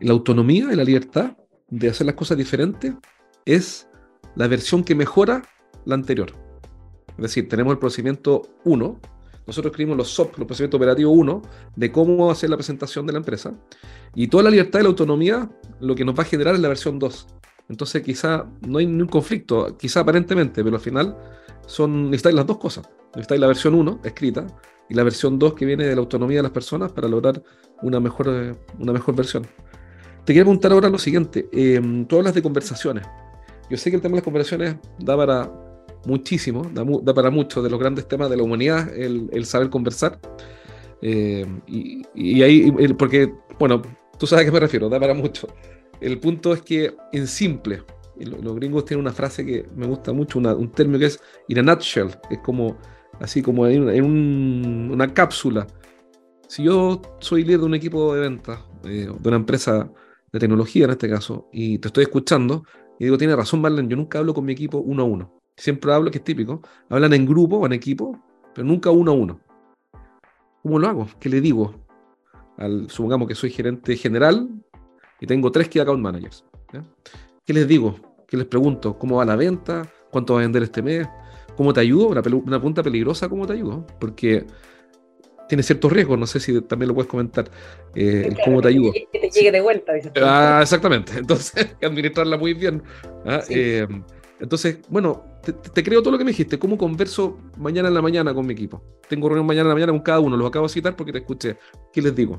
la 0.00 0.12
autonomía 0.12 0.72
y 0.72 0.76
la 0.76 0.84
libertad 0.84 1.36
de 1.68 1.90
hacer 1.90 2.06
las 2.06 2.16
cosas 2.16 2.38
diferentes 2.38 2.94
es 3.46 3.88
la 4.36 4.48
versión 4.48 4.84
que 4.84 4.94
mejora 4.94 5.42
la 5.84 5.94
anterior. 5.94 6.32
Es 7.16 7.22
decir, 7.22 7.48
tenemos 7.48 7.72
el 7.72 7.78
procedimiento 7.78 8.42
1, 8.64 9.00
nosotros 9.46 9.72
escribimos 9.72 9.98
los 9.98 10.08
SOP, 10.08 10.38
los 10.38 10.46
procedimientos 10.46 10.78
operativos 10.78 11.12
1, 11.16 11.42
de 11.76 11.92
cómo 11.92 12.30
hacer 12.30 12.50
la 12.50 12.56
presentación 12.56 13.06
de 13.06 13.12
la 13.12 13.18
empresa, 13.18 13.54
y 14.14 14.28
toda 14.28 14.44
la 14.44 14.50
libertad 14.50 14.80
y 14.80 14.82
la 14.82 14.88
autonomía 14.88 15.50
lo 15.80 15.94
que 15.94 16.04
nos 16.04 16.16
va 16.16 16.22
a 16.22 16.26
generar 16.26 16.54
es 16.54 16.60
la 16.60 16.68
versión 16.68 16.98
2. 16.98 17.26
Entonces 17.68 18.02
quizá 18.02 18.46
no 18.66 18.78
hay 18.78 18.86
ningún 18.86 19.08
conflicto, 19.08 19.76
quizá 19.76 20.00
aparentemente, 20.00 20.64
pero 20.64 20.76
al 20.76 20.82
final 20.82 21.16
son, 21.66 22.10
necesitáis 22.10 22.34
las 22.34 22.46
dos 22.46 22.58
cosas. 22.58 22.88
Necesitáis 23.14 23.40
la 23.40 23.46
versión 23.46 23.74
1 23.74 24.00
escrita 24.04 24.46
y 24.88 24.94
la 24.94 25.04
versión 25.04 25.38
2 25.38 25.54
que 25.54 25.64
viene 25.64 25.84
de 25.84 25.94
la 25.94 26.00
autonomía 26.00 26.38
de 26.38 26.42
las 26.42 26.52
personas 26.52 26.92
para 26.92 27.08
lograr 27.08 27.42
una 27.82 28.00
mejor, 28.00 28.28
eh, 28.28 28.54
una 28.78 28.92
mejor 28.92 29.14
versión. 29.14 29.46
Te 30.24 30.32
quiero 30.32 30.46
preguntar 30.46 30.72
ahora 30.72 30.88
lo 30.88 30.98
siguiente. 30.98 31.48
Eh, 31.52 31.80
tú 32.08 32.18
hablas 32.18 32.34
de 32.34 32.42
conversaciones. 32.42 33.06
Yo 33.70 33.76
sé 33.76 33.90
que 33.90 33.96
el 33.96 34.02
tema 34.02 34.14
de 34.14 34.16
las 34.16 34.24
conversaciones 34.24 34.76
da 34.98 35.16
para 35.16 35.50
muchísimo, 36.04 36.68
da, 36.72 37.14
para 37.14 37.30
mucho 37.30 37.62
de 37.62 37.70
los 37.70 37.78
grandes 37.78 38.08
temas 38.08 38.28
de 38.28 38.36
la 38.36 38.42
humanidad, 38.42 38.92
el, 38.94 39.44
saber 39.44 39.70
conversar. 39.70 40.18
Eh, 41.02 41.46
y, 41.66 42.42
ahí, 42.42 42.70
porque, 42.98 43.32
bueno, 43.58 43.80
tú 44.18 44.26
sabes 44.26 44.42
a 44.42 44.46
qué 44.46 44.52
me 44.52 44.60
refiero, 44.60 44.88
da 44.88 44.98
para 44.98 45.14
mucho. 45.14 45.48
El 46.00 46.18
punto 46.18 46.52
es 46.52 46.62
que 46.62 46.96
en 47.12 47.26
simple, 47.26 47.82
los 48.18 48.56
gringos 48.56 48.84
tienen 48.84 49.02
una 49.04 49.12
frase 49.12 49.46
que 49.46 49.66
me 49.76 49.86
gusta 49.86 50.12
mucho, 50.12 50.38
un 50.38 50.72
término 50.72 50.98
que 50.98 51.06
es 51.06 51.20
in 51.48 51.58
a 51.58 51.62
nutshell, 51.62 52.08
es 52.30 52.38
como 52.38 52.76
así 53.20 53.42
como 53.42 53.66
en, 53.66 54.04
una 54.90 55.12
cápsula. 55.14 55.66
Si 56.48 56.64
yo 56.64 57.00
soy 57.20 57.44
líder 57.44 57.60
de 57.60 57.66
un 57.66 57.74
equipo 57.74 58.14
de 58.14 58.20
ventas, 58.22 58.58
eh, 58.84 59.08
de 59.16 59.28
una 59.28 59.36
empresa 59.36 59.88
de 60.32 60.38
tecnología 60.38 60.86
en 60.86 60.90
este 60.90 61.08
caso, 61.08 61.48
y 61.52 61.78
te 61.78 61.88
estoy 61.88 62.04
escuchando, 62.04 62.64
y 63.00 63.04
digo, 63.04 63.16
tiene 63.16 63.34
razón 63.34 63.62
Marlene, 63.62 63.88
yo 63.88 63.96
nunca 63.96 64.18
hablo 64.18 64.34
con 64.34 64.44
mi 64.44 64.52
equipo 64.52 64.76
uno 64.76 65.02
a 65.02 65.06
uno. 65.06 65.40
Siempre 65.56 65.90
hablo, 65.90 66.10
que 66.10 66.18
es 66.18 66.24
típico, 66.24 66.60
hablan 66.90 67.14
en 67.14 67.24
grupo 67.24 67.56
o 67.56 67.64
en 67.64 67.72
equipo, 67.72 68.22
pero 68.54 68.66
nunca 68.66 68.90
uno 68.90 69.12
a 69.12 69.14
uno. 69.14 69.40
¿Cómo 70.62 70.78
lo 70.78 70.86
hago? 70.86 71.08
¿Qué 71.18 71.30
le 71.30 71.40
digo? 71.40 71.74
Supongamos 72.88 73.26
que 73.26 73.34
soy 73.34 73.48
gerente 73.48 73.96
general 73.96 74.50
y 75.18 75.26
tengo 75.26 75.50
tres 75.50 75.70
key 75.70 75.80
account 75.80 76.02
managers. 76.02 76.44
¿Qué 77.46 77.54
les 77.54 77.66
digo? 77.66 77.96
¿Qué 78.28 78.36
les 78.36 78.46
pregunto? 78.46 78.98
¿Cómo 78.98 79.16
va 79.16 79.24
la 79.24 79.34
venta? 79.34 79.90
¿Cuánto 80.10 80.34
va 80.34 80.40
a 80.40 80.42
vender 80.42 80.64
este 80.64 80.82
mes? 80.82 81.08
¿Cómo 81.56 81.72
te 81.72 81.80
ayudo? 81.80 82.08
Una, 82.08 82.20
una 82.20 82.60
punta 82.60 82.82
peligrosa, 82.82 83.30
¿cómo 83.30 83.46
te 83.46 83.54
ayudo? 83.54 83.86
Porque 83.98 84.46
tiene 85.50 85.64
ciertos 85.64 85.92
riesgos, 85.92 86.16
no 86.16 86.28
sé 86.28 86.38
si 86.38 86.60
también 86.62 86.88
lo 86.88 86.94
puedes 86.94 87.10
comentar, 87.10 87.50
eh, 87.96 88.32
cómo 88.44 88.62
te 88.62 88.68
ayuda. 88.68 88.92
Que 88.92 89.18
te 89.18 89.30
llegue 89.30 89.50
de 89.50 89.60
vuelta, 89.60 89.92
Ah, 90.22 90.60
exactamente, 90.62 91.12
entonces 91.18 91.56
hay 91.56 91.74
que 91.74 91.86
administrarla 91.86 92.36
muy 92.36 92.54
bien. 92.54 92.80
¿ah? 93.26 93.40
Eh, 93.48 93.84
entonces, 94.38 94.78
bueno, 94.88 95.24
te, 95.74 95.82
creo 95.82 96.02
todo 96.02 96.12
lo 96.12 96.18
que 96.18 96.24
me 96.24 96.30
dijiste, 96.30 96.56
cómo 96.56 96.78
converso 96.78 97.36
mañana 97.56 97.88
en 97.88 97.94
la 97.94 98.00
mañana 98.00 98.32
con 98.32 98.46
mi 98.46 98.52
equipo. 98.52 98.80
Tengo 99.08 99.28
reunión 99.28 99.44
mañana 99.44 99.62
en 99.62 99.68
la 99.70 99.74
mañana 99.74 99.92
con 99.92 100.02
cada 100.02 100.20
uno, 100.20 100.36
los 100.36 100.46
acabo 100.46 100.68
de 100.68 100.72
citar 100.72 100.94
porque 100.94 101.10
te 101.10 101.18
escuché. 101.18 101.56
¿Qué 101.92 102.00
les 102.00 102.14
digo? 102.14 102.38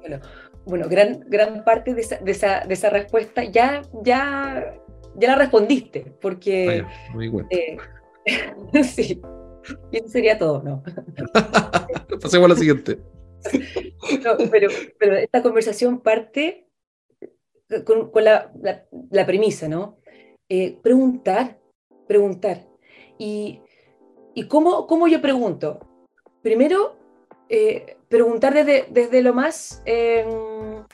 Bueno, 0.00 0.18
bueno 0.66 0.88
gran, 0.88 1.20
gran 1.28 1.62
parte 1.62 1.94
de 1.94 2.00
esa, 2.00 2.16
de 2.16 2.32
esa, 2.32 2.64
de 2.66 2.74
esa 2.74 2.90
respuesta 2.90 3.44
ya, 3.44 3.82
ya, 4.02 4.74
ya 5.14 5.28
la 5.28 5.36
respondiste, 5.36 6.04
porque... 6.20 6.84
Ah, 6.84 7.10
muy 7.14 7.28
bueno. 7.28 7.48
Eh, 7.52 7.76
sí, 8.82 9.22
y 9.92 9.96
eso 9.98 10.08
sería 10.08 10.36
todo, 10.36 10.64
¿no? 10.64 10.82
Pasemos 12.20 12.46
a 12.46 12.48
la 12.48 12.56
siguiente. 12.56 12.98
pero, 14.98 15.16
esta 15.16 15.42
conversación 15.42 16.00
parte 16.00 16.66
con, 17.84 18.10
la, 18.24 18.52
la, 19.10 19.26
premisa, 19.26 19.68
¿no? 19.68 19.98
Eh, 20.48 20.78
preguntar, 20.82 21.58
preguntar. 22.08 22.66
Y, 23.18 23.60
y 24.34 24.48
cómo, 24.48 24.86
cómo, 24.86 25.06
yo 25.06 25.20
pregunto? 25.20 25.80
Primero, 26.42 26.96
eh, 27.48 27.96
preguntar 28.08 28.54
desde, 28.54 28.86
desde, 28.90 29.22
lo 29.22 29.34
más... 29.34 29.82
Em, 29.84 30.84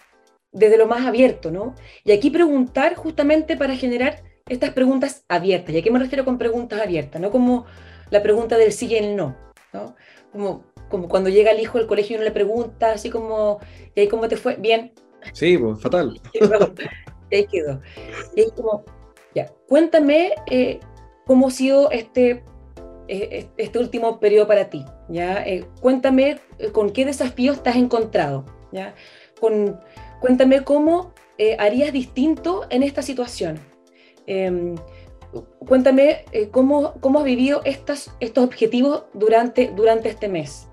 desde 0.53 0.79
lo 0.79 0.87
más 0.87 1.05
abierto, 1.05 1.51
¿no? 1.51 1.75
Y 2.03 2.13
aquí 2.13 2.31
preguntar 2.31 2.95
justamente 2.95 3.59
para 3.59 3.77
generar 3.77 4.23
estas 4.49 4.71
preguntas 4.71 5.25
abiertas. 5.29 5.75
¿Y 5.75 5.79
a 5.79 5.83
qué 5.83 5.91
me 5.91 5.99
refiero 5.99 6.25
con 6.25 6.39
preguntas 6.39 6.81
abiertas? 6.81 7.21
No 7.21 7.31
como 7.31 7.67
la 8.11 8.23
pregunta 8.23 8.57
del 8.57 8.73
sí 8.73 8.87
y 8.87 8.97
el 8.97 9.17
no, 9.17 9.37
¿no? 9.75 9.95
Como, 10.33 10.65
como 10.89 11.09
cuando 11.09 11.31
llega 11.31 11.51
el 11.51 11.61
hijo 11.61 11.79
al 11.79 11.87
colegio 11.87 12.15
y 12.15 12.17
uno 12.17 12.25
le 12.25 12.31
pregunta, 12.31 12.93
así 12.93 13.11
como, 13.11 13.59
¿y 13.95 14.01
ahí 14.01 14.09
cómo 14.09 14.29
te 14.29 14.37
fue? 14.37 14.57
Bien. 14.57 14.93
Sí, 15.33 15.59
pues 15.59 15.81
fatal. 15.81 16.21
y 17.31 17.37
ahí 17.37 17.47
quedó. 17.47 17.81
Y 18.35 18.43
ahí 18.43 18.51
como, 18.55 18.85
ya, 19.35 19.53
cuéntame 19.69 20.35
eh, 20.47 20.81
cómo 21.27 21.49
ha 21.49 21.51
sido 21.51 21.91
este, 21.91 22.45
eh, 23.09 23.49
este 23.57 23.79
último 23.79 24.21
periodo 24.21 24.47
para 24.47 24.71
ti, 24.71 24.85
¿ya? 25.09 25.43
Eh, 25.45 25.67
cuéntame 25.81 26.39
con 26.73 26.91
qué 26.91 27.05
desafíos 27.05 27.63
te 27.63 27.71
has 27.71 27.77
encontrado, 27.77 28.45
¿ya? 28.73 28.95
Con, 29.41 29.81
cuéntame 30.21 30.63
cómo 30.65 31.13
harías 31.59 31.93
distinto 31.93 32.65
en 32.71 32.83
esta 32.83 33.03
situación. 33.03 33.61
Em, 34.27 34.75
cuéntame 35.59 36.25
cómo, 36.51 36.95
cómo, 37.01 37.19
has 37.19 37.27
vivido 37.27 37.61
estos, 37.65 38.11
estos 38.21 38.43
objetivos 38.43 39.05
durante, 39.13 39.71
durante 39.77 40.09
este 40.09 40.29
mes. 40.29 40.69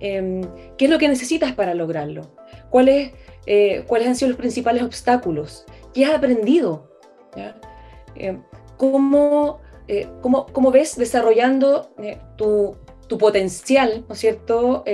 Em, 0.00 0.42
¿Qué 0.76 0.86
es 0.86 0.90
lo 0.90 0.98
que 0.98 1.08
necesitas 1.08 1.52
para 1.52 1.74
lograrlo? 1.74 2.34
¿Cuáles, 2.70 3.12
eh, 3.46 3.84
¿Cuáles 3.86 4.08
han 4.08 4.16
sido 4.16 4.30
los 4.30 4.38
principales 4.38 4.82
obstáculos? 4.82 5.64
¿Qué 5.94 6.04
has 6.04 6.14
aprendido? 6.14 6.90
Em, 8.14 8.42
¿cómo, 8.76 9.60
eh, 9.88 10.08
cómo, 10.20 10.46
cómo, 10.46 10.70
ves 10.70 10.96
desarrollando 10.96 11.94
tu, 12.36 12.76
tu, 13.08 13.18
potencial, 13.18 14.04
¿no 14.08 14.14
cierto? 14.14 14.84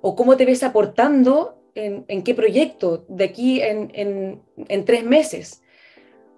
¿O 0.00 0.16
cómo 0.16 0.36
te 0.36 0.44
ves 0.44 0.62
aportando 0.62 1.62
en, 1.74 2.04
en 2.08 2.22
qué 2.22 2.34
proyecto 2.34 3.04
de 3.08 3.24
aquí 3.24 3.60
en, 3.60 3.90
en, 3.94 4.42
en 4.68 4.84
tres 4.84 5.04
meses? 5.04 5.62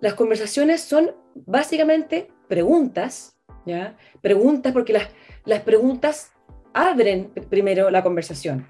Las 0.00 0.14
conversaciones 0.14 0.80
son 0.80 1.14
básicamente 1.34 2.28
preguntas, 2.48 3.36
¿ya? 3.66 3.96
Preguntas 4.20 4.72
porque 4.72 4.92
las, 4.92 5.08
las 5.44 5.62
preguntas 5.62 6.32
abren 6.86 7.30
primero 7.48 7.90
la 7.90 8.02
conversación, 8.02 8.66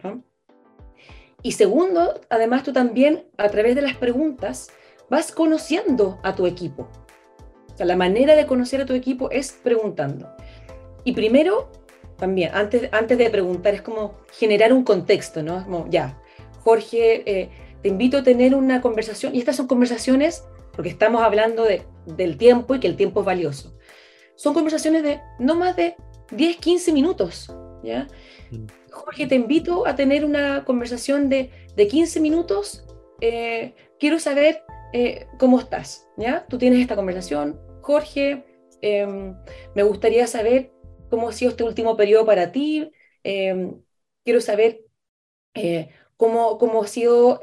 Y 1.42 1.52
segundo, 1.52 2.20
además 2.30 2.62
tú 2.62 2.72
también 2.72 3.26
a 3.36 3.48
través 3.48 3.74
de 3.74 3.82
las 3.82 3.96
preguntas 3.96 4.70
vas 5.10 5.32
conociendo 5.32 6.18
a 6.22 6.34
tu 6.34 6.46
equipo. 6.46 6.88
O 7.72 7.76
sea, 7.76 7.86
la 7.86 7.96
manera 7.96 8.34
de 8.34 8.46
conocer 8.46 8.80
a 8.80 8.86
tu 8.86 8.94
equipo 8.94 9.30
es 9.30 9.52
preguntando. 9.52 10.28
Y 11.04 11.12
primero, 11.12 11.70
también, 12.16 12.50
antes, 12.52 12.88
antes 12.92 13.16
de 13.18 13.30
preguntar, 13.30 13.74
es 13.74 13.82
como 13.82 14.16
generar 14.32 14.72
un 14.72 14.82
contexto, 14.82 15.42
¿no? 15.42 15.64
como, 15.64 15.86
ya, 15.88 16.20
Jorge, 16.64 17.22
eh, 17.24 17.50
te 17.82 17.88
invito 17.88 18.18
a 18.18 18.22
tener 18.22 18.54
una 18.54 18.80
conversación, 18.80 19.34
y 19.34 19.38
estas 19.38 19.56
son 19.56 19.68
conversaciones 19.68 20.44
porque 20.72 20.90
estamos 20.90 21.22
hablando 21.22 21.64
de, 21.64 21.82
del 22.06 22.36
tiempo 22.36 22.74
y 22.74 22.80
que 22.80 22.88
el 22.88 22.96
tiempo 22.96 23.20
es 23.20 23.26
valioso. 23.26 23.76
Son 24.36 24.54
conversaciones 24.54 25.02
de 25.02 25.20
no 25.38 25.54
más 25.54 25.76
de 25.76 25.96
10, 26.30 26.56
15 26.56 26.92
minutos. 26.92 27.52
¿Ya? 27.82 28.06
Mm. 28.50 28.66
Jorge, 28.90 29.26
te 29.26 29.34
invito 29.34 29.86
a 29.86 29.94
tener 29.94 30.24
una 30.24 30.64
conversación 30.64 31.28
de, 31.28 31.50
de 31.76 31.88
15 31.88 32.20
minutos. 32.20 32.84
Eh, 33.20 33.74
quiero 33.98 34.18
saber 34.18 34.62
eh, 34.92 35.26
cómo 35.38 35.58
estás. 35.58 36.08
¿ya? 36.16 36.46
Tú 36.48 36.58
tienes 36.58 36.80
esta 36.80 36.96
conversación. 36.96 37.60
Jorge, 37.82 38.44
em, 38.80 39.34
me 39.74 39.82
gustaría 39.82 40.26
saber 40.26 40.72
cómo 41.10 41.28
ha 41.28 41.32
sido 41.32 41.50
este 41.50 41.64
último 41.64 41.96
periodo 41.96 42.26
para 42.26 42.52
ti. 42.52 42.90
Em, 43.22 43.80
quiero 44.24 44.40
saber 44.40 44.80
eh, 45.54 45.90
cómo, 46.16 46.58
cómo 46.58 46.82
ha 46.82 46.86
sido 46.86 47.40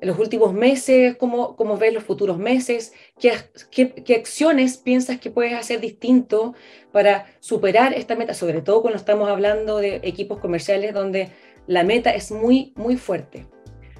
en 0.00 0.08
los 0.08 0.18
últimos 0.18 0.52
meses, 0.52 1.16
cómo, 1.16 1.56
cómo 1.56 1.76
ves 1.76 1.92
los 1.92 2.04
futuros 2.04 2.38
meses, 2.38 2.92
¿Qué, 3.18 3.32
qué, 3.70 4.14
acciones 4.14 4.76
piensas 4.76 5.18
que 5.18 5.30
puedes 5.30 5.54
hacer 5.54 5.80
distinto 5.80 6.54
para 6.92 7.26
superar 7.40 7.92
esta 7.92 8.14
meta, 8.14 8.34
sobre 8.34 8.62
todo 8.62 8.82
cuando 8.82 8.98
estamos 8.98 9.28
hablando 9.28 9.78
de 9.78 10.00
equipos 10.04 10.38
comerciales 10.38 10.94
donde 10.94 11.30
la 11.66 11.84
meta 11.84 12.10
es 12.10 12.30
muy, 12.30 12.72
muy 12.76 12.96
fuerte. 12.96 13.46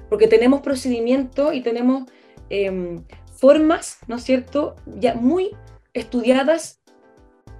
Porque 0.09 0.27
tenemos 0.27 0.61
procedimientos 0.61 1.53
y 1.53 1.61
tenemos 1.61 2.05
em, 2.49 3.03
formas, 3.35 3.99
¿no 4.07 4.15
es 4.15 4.23
cierto?, 4.23 4.75
ya 4.85 5.13
muy 5.15 5.51
estudiadas 5.93 6.81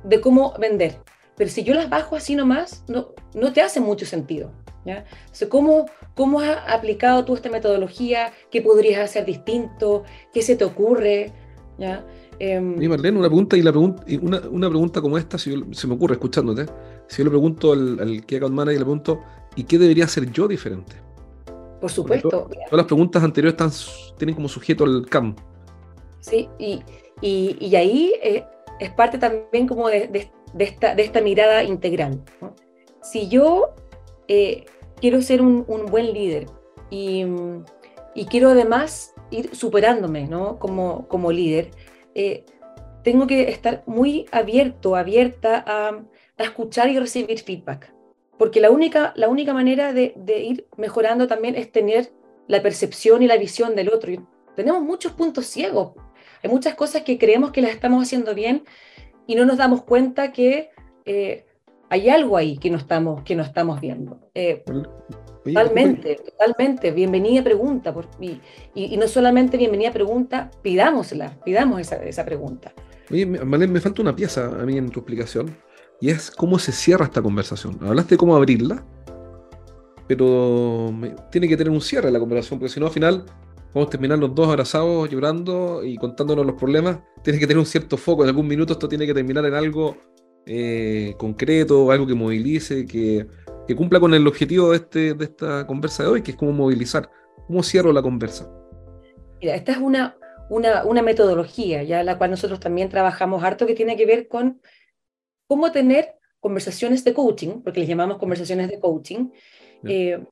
de 0.03 0.21
cómo 0.21 0.53
vender. 0.59 0.99
Pero 1.35 1.49
si 1.49 1.63
yo 1.63 1.73
las 1.73 1.89
bajo 1.89 2.15
así 2.15 2.35
nomás, 2.35 2.83
no, 2.87 3.13
no 3.33 3.53
te 3.53 3.61
hace 3.61 3.79
mucho 3.79 4.05
sentido. 4.05 4.51
¿Ya? 4.85 5.05
¿cómo, 5.49 5.85
¿Cómo 6.15 6.39
has 6.39 6.57
aplicado 6.67 7.25
tú 7.25 7.35
esta 7.35 7.49
metodología? 7.49 8.31
¿Qué 8.51 8.61
podrías 8.61 9.01
hacer 9.01 9.25
distinto? 9.25 10.03
¿Qué 10.33 10.41
se 10.41 10.55
te 10.55 10.63
ocurre? 10.63 11.31
¿Ya? 11.77 12.05
Eh, 12.39 12.59
Marlene, 12.59 13.19
una 13.19 13.27
pregunta 13.27 13.57
y, 13.57 13.61
la 13.61 13.71
pregunta, 13.71 14.03
y 14.07 14.15
una, 14.17 14.39
una, 14.49 14.69
pregunta 14.69 15.01
como 15.01 15.17
esta, 15.17 15.37
si 15.37 15.61
se 15.71 15.87
me 15.87 15.95
ocurre 15.95 16.13
escuchándote, 16.13 16.65
si 17.07 17.17
yo 17.17 17.25
le 17.25 17.29
pregunto 17.31 17.73
al, 17.73 17.99
al 17.99 18.25
Key 18.25 18.37
Account 18.37 18.55
Manager, 18.55 18.79
le 18.79 18.85
pregunto, 18.85 19.23
¿y 19.57 19.63
qué 19.63 19.77
debería 19.77 20.05
hacer 20.05 20.31
yo 20.31 20.47
diferente? 20.47 20.95
Por 21.81 21.91
supuesto. 21.91 22.29
todas 22.29 22.71
las 22.71 22.85
preguntas 22.85 23.23
anteriores 23.23 23.53
están, 23.53 23.71
tienen 24.17 24.35
como 24.35 24.47
sujeto 24.47 24.85
al 24.85 25.05
CAM. 25.07 25.35
Sí, 26.21 26.49
y, 26.57 26.81
y, 27.21 27.57
y 27.59 27.75
ahí 27.75 28.13
eh, 28.21 28.45
es 28.79 28.91
parte 28.91 29.17
también 29.17 29.67
como 29.67 29.89
de, 29.89 30.07
de, 30.07 30.31
de, 30.53 30.63
esta, 30.63 30.95
de 30.95 31.03
esta 31.03 31.21
mirada 31.21 31.63
integral. 31.63 32.21
¿no? 32.41 32.55
Si 33.01 33.29
yo 33.29 33.75
eh, 34.29 34.65
quiero 35.01 35.21
ser 35.21 35.41
un, 35.41 35.65
buen 35.65 36.13
líder 36.13 36.45
y, 36.89 37.25
quiero 38.29 38.49
además 38.49 39.13
ir 39.31 39.55
superándome 39.55 40.27
¿no? 40.27 40.59
como, 40.59 41.07
como 41.07 41.31
líder, 41.31 41.71
eh, 42.15 42.45
tengo 43.03 43.27
que 43.27 43.49
estar 43.49 43.83
muy 43.85 44.27
abierto, 44.31 44.95
abierta 44.95 45.63
a, 45.65 46.03
escuchar 46.37 46.87
y 46.89 46.97
recibir 46.97 47.39
feedback. 47.39 47.93
Porque 48.37 48.61
la 48.61 48.71
única, 48.71 49.11
la 49.17 49.27
única 49.27 49.53
manera 49.53 49.91
de, 49.91 50.13
ir 50.27 50.67
mejorando 50.77 51.27
también 51.27 51.55
es 51.55 51.69
tener 51.71 52.13
la 52.47 52.61
percepción 52.61 53.21
y 53.21 53.27
la 53.27 53.35
visión 53.35 53.75
del 53.75 53.89
otro. 53.89 54.11
tenemos 54.55 54.81
muchos 54.81 55.11
puntos 55.13 55.47
ciegos. 55.47 55.93
Hay 56.41 56.49
muchas 56.49 56.75
cosas 56.75 57.01
que 57.01 57.17
creemos 57.17 57.51
que 57.51 57.61
las 57.61 57.71
estamos 57.71 58.03
haciendo 58.03 58.33
bien 58.33 58.63
y 59.27 59.35
no 59.35 59.45
nos 59.45 59.57
damos 59.57 59.83
cuenta 59.83 60.31
que 60.31 60.69
eh, 61.05 61.45
hay 61.89 62.09
algo 62.09 62.37
ahí 62.37 62.57
que 62.57 62.69
no 62.69 62.77
estamos, 62.77 63.23
que 63.23 63.35
no 63.35 63.43
estamos 63.43 63.81
viendo. 63.81 64.19
Eh, 64.33 64.63
totalmente, 65.43 66.15
totalmente. 66.15 66.91
Bienvenida 66.91 67.43
pregunta. 67.43 67.93
Por, 67.93 68.07
y, 68.19 68.39
y, 68.75 68.97
no 68.97 69.07
solamente 69.07 69.57
bienvenida 69.57 69.91
pregunta, 69.91 70.51
pidámosla, 70.61 71.39
pidamos 71.43 71.81
esa, 71.81 71.95
esa 72.03 72.23
pregunta. 72.23 72.73
Oye, 73.11 73.25
me 73.25 73.81
falta 73.81 74.01
una 74.01 74.15
pieza 74.15 74.45
a 74.45 74.65
mí 74.65 74.77
en 74.77 74.89
tu 74.89 74.99
explicación, 74.99 75.55
y 75.99 76.09
es 76.09 76.29
cómo 76.29 76.59
se 76.59 76.71
cierra 76.71 77.05
esta 77.05 77.21
conversación. 77.21 77.77
Hablaste 77.81 78.15
de 78.15 78.17
cómo 78.17 78.35
abrirla, 78.35 78.85
pero 80.07 80.93
tiene 81.31 81.47
que 81.47 81.57
tener 81.57 81.71
un 81.71 81.81
cierre 81.81 82.11
la 82.11 82.19
conversación, 82.19 82.59
porque 82.59 82.71
si 82.71 82.79
no, 82.79 82.85
al 82.85 82.91
final 82.91 83.25
vamos 83.73 83.87
a 83.87 83.89
terminar 83.89 84.19
los 84.19 84.33
dos 84.35 84.47
abrazados, 84.47 85.09
llorando 85.09 85.83
y 85.83 85.97
contándonos 85.97 86.45
los 86.45 86.55
problemas. 86.55 86.99
Tiene 87.23 87.39
que 87.39 87.47
tener 87.47 87.57
un 87.59 87.65
cierto 87.65 87.97
foco, 87.97 88.23
en 88.23 88.29
algún 88.29 88.47
minuto 88.47 88.73
esto 88.73 88.87
tiene 88.87 89.07
que 89.07 89.13
terminar 89.13 89.43
en 89.45 89.55
algo 89.55 89.97
eh, 90.45 91.13
concreto, 91.17 91.91
algo 91.91 92.07
que 92.07 92.15
movilice, 92.15 92.85
que, 92.85 93.27
cumpla 93.75 93.99
con 93.99 94.13
el 94.15 94.25
objetivo 94.25 94.71
de, 94.71 94.77
este, 94.77 95.13
de 95.13 95.25
esta 95.25 95.67
conversa 95.67 96.03
de 96.03 96.09
hoy, 96.09 96.23
que 96.23 96.31
es 96.31 96.37
cómo 96.37 96.51
movilizar. 96.51 97.11
¿Cómo 97.45 97.61
cierro 97.61 97.93
la 97.93 98.01
conversa? 98.01 98.51
Mira, 99.39 99.55
esta 99.55 99.73
es 99.73 99.77
una, 99.77 100.17
una, 100.49 101.01
metodología, 101.01 101.83
ya 101.83 102.03
la 102.03 102.17
cual 102.17 102.31
nosotros 102.31 102.59
también 102.59 102.89
trabajamos 102.89 103.43
harto, 103.43 103.67
que 103.67 103.75
tiene 103.75 103.95
que 103.95 104.05
ver 104.05 104.27
con 104.27 104.59
cómo 105.47 105.71
tener 105.71 106.15
conversaciones 106.39 107.03
de 107.03 107.13
coaching, 107.13 107.61
porque 107.63 107.79
les 107.79 107.89
llamamos 107.89 108.17
conversaciones 108.17 108.69
de 108.69 108.79
coaching, 108.79 109.29
eh, 109.83 110.23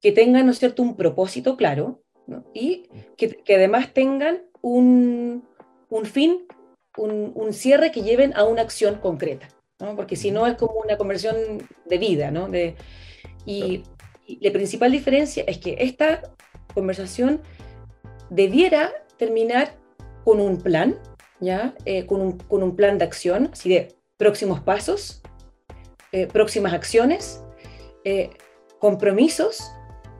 que 0.00 0.12
tengan, 0.12 0.46
¿no 0.46 0.52
es 0.52 0.58
cierto?, 0.58 0.82
un 0.82 0.96
propósito 0.96 1.56
claro 1.56 2.04
y 2.52 2.88
que, 3.16 3.54
además 3.54 3.92
tengan 3.92 4.42
un, 4.60 5.44
un 5.88 6.06
fin, 6.06 6.46
un, 6.96 7.32
un, 7.34 7.52
cierre 7.52 7.90
que 7.90 8.02
lleven 8.02 8.34
a 8.36 8.44
una 8.44 8.62
acción 8.62 8.96
concreta, 8.96 9.48
¿no? 9.80 9.96
porque 9.96 10.16
si 10.16 10.30
no 10.30 10.46
es 10.46 10.54
como 10.54 10.80
una 10.80 10.96
conversión 10.96 11.36
de 11.86 11.98
vida, 11.98 12.30
¿no? 12.30 12.48
De, 12.48 12.76
y, 13.44 13.82
y 14.26 14.38
la 14.40 14.52
principal 14.52 14.92
diferencia 14.92 15.44
es 15.46 15.58
que 15.58 15.76
esta 15.80 16.22
conversación 16.74 17.42
debiera 18.30 18.92
terminar 19.16 19.76
con 20.24 20.40
un 20.40 20.60
plan, 20.60 20.98
¿ya? 21.40 21.74
Eh, 21.84 22.06
con, 22.06 22.20
un, 22.20 22.38
con, 22.38 22.62
un, 22.62 22.74
plan 22.76 22.98
de 22.98 23.04
acción, 23.04 23.50
así 23.52 23.68
de 23.68 23.94
próximos 24.16 24.60
pasos, 24.60 25.22
eh, 26.12 26.26
próximas 26.26 26.72
acciones, 26.72 27.42
eh, 28.04 28.30
compromisos, 28.78 29.70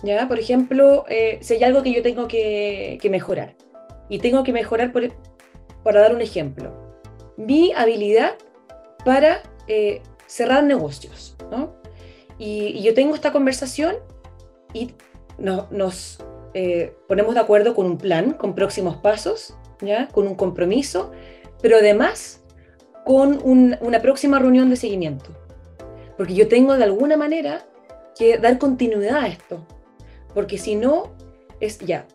¿ya? 0.02 0.28
Por 0.28 0.38
ejemplo, 0.38 1.04
si 1.40 1.54
hay 1.54 1.64
algo 1.64 1.82
que 1.82 1.92
yo 1.92 2.02
tengo 2.02 2.28
que, 2.28 2.98
que 3.00 3.10
mejorar, 3.10 3.56
y 4.08 4.18
tengo 4.18 4.44
que 4.44 4.52
mejorar, 4.52 4.92
por, 4.92 5.02
para 5.84 6.00
dar 6.00 6.14
un 6.14 6.22
ejemplo, 6.22 6.72
mi 7.36 7.72
habilidad 7.72 8.34
para 9.04 9.42
cerrar 10.26 10.64
negocios, 10.64 11.36
¿no? 11.50 11.74
Y, 12.38 12.82
yo 12.82 12.94
tengo 12.94 13.14
esta 13.14 13.32
conversación 13.32 13.96
y 14.72 14.92
no, 15.38 15.68
nos 15.70 16.18
eh, 16.54 16.94
ponemos 17.08 17.34
de 17.34 17.40
acuerdo 17.40 17.74
con 17.74 17.86
un 17.86 17.98
plan, 17.98 18.32
con 18.32 18.54
próximos 18.54 18.96
pasos, 18.96 19.54
¿ya? 19.80 20.08
con 20.08 20.26
un 20.26 20.34
compromiso, 20.34 21.12
pero 21.62 21.76
además 21.76 22.42
con 23.04 23.40
una 23.44 24.00
próxima 24.00 24.38
reunión 24.38 24.70
de 24.70 24.76
seguimiento. 24.76 25.30
Porque 26.16 26.34
yo 26.34 26.48
tengo 26.48 26.76
de 26.76 26.84
alguna 26.84 27.16
manera 27.16 27.66
que 28.18 28.38
dar 28.38 28.58
continuidad 28.58 29.16
a 29.16 29.26
esto. 29.28 29.66
Porque 30.32 30.58
si 30.58 30.74
no, 30.74 31.14
es 31.60 31.78
ya, 31.80 32.06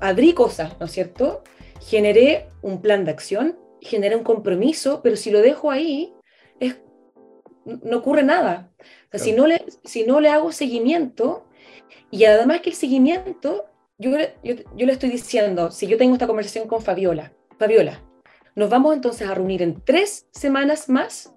abrí 0.00 0.34
cosas, 0.34 0.78
¿no 0.78 0.86
es 0.86 0.92
cierto? 0.92 1.42
Generé 1.90 2.46
un 2.62 2.80
plan 2.80 3.04
de 3.04 3.10
acción, 3.10 3.58
generé 3.80 4.14
un 4.14 4.22
compromiso, 4.22 5.00
pero 5.02 5.16
si 5.16 5.32
lo 5.32 5.40
dejo 5.40 5.72
ahí, 5.72 6.14
es, 6.60 6.76
no 7.64 7.96
ocurre 7.96 8.22
nada. 8.22 8.70
si, 9.12 9.32
no 9.32 9.48
le, 9.48 9.64
si 9.82 10.04
no 10.04 10.20
le 10.20 10.28
hago 10.28 10.52
seguimiento, 10.52 11.48
y 12.12 12.26
además 12.26 12.60
que 12.60 12.70
el 12.70 12.76
seguimiento 12.76 13.64
yo, 13.98 14.12
yo, 14.44 14.86
le 14.86 14.92
estoy 14.92 15.10
diciendo, 15.10 15.72
si 15.72 15.88
yo 15.88 15.98
tengo 15.98 16.12
esta 16.12 16.28
conversación 16.28 16.68
con 16.68 16.80
Fabiola, 16.80 17.32
Fabiola, 17.58 18.00
nos 18.54 18.70
vamos 18.70 18.94
entonces 18.94 19.28
a 19.28 19.34
reunir 19.34 19.60
en 19.60 19.82
tres 19.84 20.28
semanas 20.30 20.88
más 20.88 21.34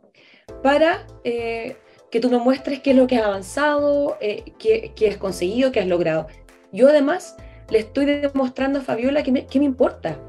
para 0.61 1.07
eh, 1.23 1.77
que 2.11 2.19
tú 2.19 2.29
me 2.29 2.37
muestres 2.37 2.81
qué 2.81 2.91
es 2.91 2.95
lo 2.95 3.07
que 3.07 3.17
has 3.17 3.25
avanzado, 3.25 4.17
eh, 4.21 4.53
qué, 4.59 4.93
qué, 4.95 5.09
has 5.09 5.17
conseguido, 5.17 5.71
qué 5.71 5.79
has 5.79 5.87
logrado. 5.87 6.27
Yo 6.71 6.89
además 6.89 7.37
le 7.71 7.79
estoy 7.79 8.05
demostrando 8.05 8.77
a 8.77 8.83
Fabiola 8.83 9.23
que 9.23 9.31
me, 9.31 9.47
me 9.51 9.65
importa 9.65 10.19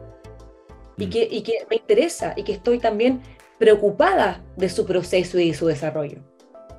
y, 0.97 1.07
mm. 1.07 1.11
que, 1.11 1.29
y 1.31 1.43
que 1.43 1.67
me 1.71 1.77
interesa 1.77 2.35
y 2.37 2.43
que 2.43 2.53
estoy 2.53 2.79
también 2.79 3.21
preocupada 3.59 4.43
de 4.57 4.69
su 4.69 4.85
proceso 4.85 5.39
y 5.39 5.49
de 5.49 5.55
su 5.55 5.67
desarrollo. 5.67 6.19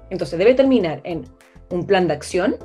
Entonces 0.10 0.38
debe 0.38 0.54
terminar 0.54 1.02
en 1.04 1.26
un 1.72 1.86
plan 1.86 2.08
de 2.08 2.14
acción, 2.14 2.58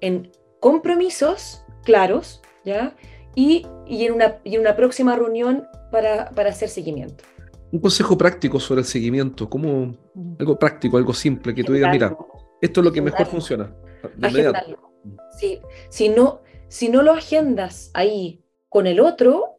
en 0.00 0.30
compromisos 0.60 1.64
claros, 1.84 2.42
¿ya? 2.64 2.94
Y, 3.34 3.66
y, 3.86 4.04
en, 4.04 4.14
una, 4.14 4.38
y 4.44 4.56
en 4.56 4.60
una 4.60 4.76
próxima 4.76 5.16
reunión 5.16 5.64
para, 5.90 6.30
para 6.30 6.50
hacer 6.50 6.68
seguimiento. 6.68 7.24
Un 7.70 7.80
consejo 7.80 8.16
práctico 8.18 8.58
sobre 8.58 8.80
el 8.80 8.86
seguimiento, 8.86 9.48
como 9.48 9.96
algo 10.38 10.58
práctico, 10.58 10.96
algo 10.96 11.12
simple, 11.12 11.54
que 11.54 11.62
tú 11.62 11.72
digas, 11.72 11.92
mira, 11.92 12.16
esto 12.60 12.80
es 12.80 12.84
lo 12.84 12.92
que 12.92 13.02
mejor 13.02 13.26
funciona. 13.26 13.74
Sí. 15.38 15.60
Si, 15.90 16.08
no, 16.08 16.40
si 16.68 16.88
no 16.88 17.02
lo 17.02 17.12
agendas 17.12 17.90
ahí 17.94 18.42
con 18.68 18.86
el 18.86 19.00
otro, 19.00 19.57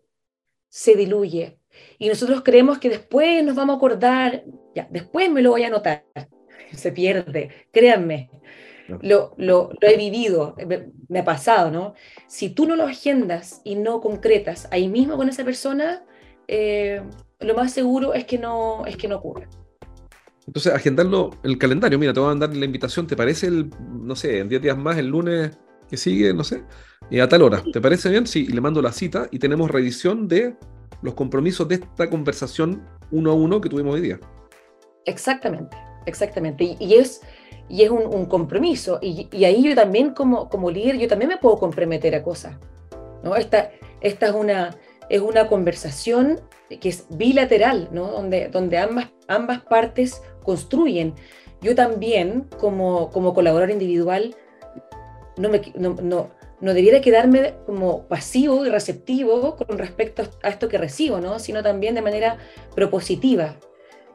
se 0.70 0.96
diluye. 0.96 1.58
Y 1.98 2.10
nosotros 2.10 2.42
creemos 2.44 2.78
que 2.78 2.90
después 2.90 3.44
nos 3.44 3.56
vamos 3.56 3.76
a 3.76 3.78
acordar, 3.78 4.44
ya, 4.76 4.88
después 4.90 5.30
me 5.30 5.42
lo 5.42 5.52
voy 5.52 5.64
a 5.64 5.68
anotar. 5.68 6.06
Se 6.74 6.92
pierde, 6.92 7.68
créanme 7.72 8.30
lo, 9.02 9.34
lo, 9.38 9.72
he 9.82 9.98
vivido, 9.98 10.56
me, 11.08 11.20
ha 11.20 11.26
pasado, 11.26 11.72
¿no? 11.72 11.94
Si 12.28 12.50
tú 12.50 12.66
no 12.66 12.76
lo 12.76 12.86
agendas 12.86 13.62
y 13.64 13.76
no 13.76 14.02
concretas 14.02 14.68
ahí 14.72 14.88
mismo 14.88 15.18
con 15.18 15.30
esa 15.30 15.44
persona, 15.44 16.04
eh, 16.48 17.02
lo 17.40 17.56
más 17.56 17.74
seguro 17.74 18.14
es 18.14 18.26
que 18.26 18.38
no, 18.38 18.86
es 18.86 18.98
que 18.98 19.08
no 19.08 19.18
ocurra. 19.18 19.48
Entonces, 20.48 20.74
agendarlo 20.74 21.30
en 21.44 21.52
el 21.52 21.58
calendario, 21.58 22.00
mira, 22.00 22.12
te 22.12 22.20
voy 22.20 22.28
a 22.28 22.32
mandar 22.32 22.56
la 22.56 22.66
invitación, 22.66 23.06
¿te 23.06 23.16
parece 23.16 23.48
el, 23.48 23.70
no 23.92 24.16
sé, 24.16 24.40
en 24.40 24.50
10 24.50 24.62
días 24.62 24.78
más, 24.78 24.98
el 24.98 25.08
lunes 25.08 25.58
que 25.88 25.96
sigue, 25.96 26.34
no 26.34 26.44
sé, 26.44 26.64
y 27.10 27.20
a 27.20 27.28
tal 27.28 27.42
hora? 27.42 27.64
¿Te 27.72 27.82
parece 27.82 28.10
bien? 28.10 28.28
Sí, 28.28 28.48
le 28.48 28.62
mando 28.62 28.82
la 28.82 28.92
cita 28.92 29.28
y 29.32 29.40
tenemos 29.40 29.70
revisión 29.70 30.28
de 30.28 30.56
los 31.02 31.14
compromisos 31.14 31.68
de 31.68 31.76
esta 31.76 32.10
conversación 32.10 32.84
uno 33.12 33.32
a 33.32 33.34
uno 33.34 33.62
que 33.62 33.70
tuvimos 33.70 33.96
hoy 33.96 34.02
día. 34.02 34.20
Exactamente, 35.06 35.78
exactamente. 36.06 36.76
y 36.80 36.94
es 36.94 37.22
y 37.70 37.84
es 37.84 37.92
un, 37.92 38.26
compromiso. 38.26 39.00
Y, 39.02 39.28
ahí 39.46 39.64
yo 39.64 39.76
también 39.76 40.14
como, 40.14 40.50
como 40.50 40.72
líder, 40.72 40.98
yo 40.98 41.08
también 41.08 41.30
me 41.30 41.38
puedo 41.38 41.58
comprometer 41.58 42.16
a 42.16 42.24
cosas. 42.24 42.58
¿no? 43.24 43.36
Esta, 43.36 43.70
esta 44.02 44.28
es, 44.28 44.34
una, 44.34 44.76
es 45.10 45.22
una 45.22 45.48
conversación 45.48 46.42
que 46.82 46.90
es 46.90 47.06
bilateral, 47.12 47.90
¿no? 47.92 48.08
donde, 48.08 48.50
donde 48.50 48.80
ambas, 48.80 49.10
ambas 49.28 49.62
partes 49.62 50.22
construyen. 50.44 51.14
Yo 51.62 51.76
también, 51.76 52.48
como, 52.60 53.12
como 53.12 53.34
colaborador 53.34 53.70
individual, 53.70 54.36
no, 55.38 55.50
me, 55.50 55.62
no, 56.62 56.74
debiera 56.74 57.02
quedarme 57.02 57.56
como 57.66 58.08
pasivo 58.08 58.66
y 58.66 58.70
receptivo 58.70 59.56
con 59.56 59.78
respecto 59.78 60.24
a 60.44 60.50
esto 60.50 60.68
que 60.68 60.78
recibo, 60.78 61.20
¿no? 61.20 61.40
sino 61.40 61.64
también 61.64 61.96
de 61.96 62.02
manera 62.02 62.38
propositiva, 62.76 63.58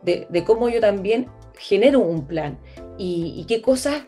de, 0.03 0.45
cómo 0.45 0.69
yo 0.69 0.81
también 0.81 1.29
genero 1.57 2.01
un 2.01 2.27
plan 2.27 2.59
y, 2.99 3.45
qué 3.49 3.63
cosas 3.63 4.07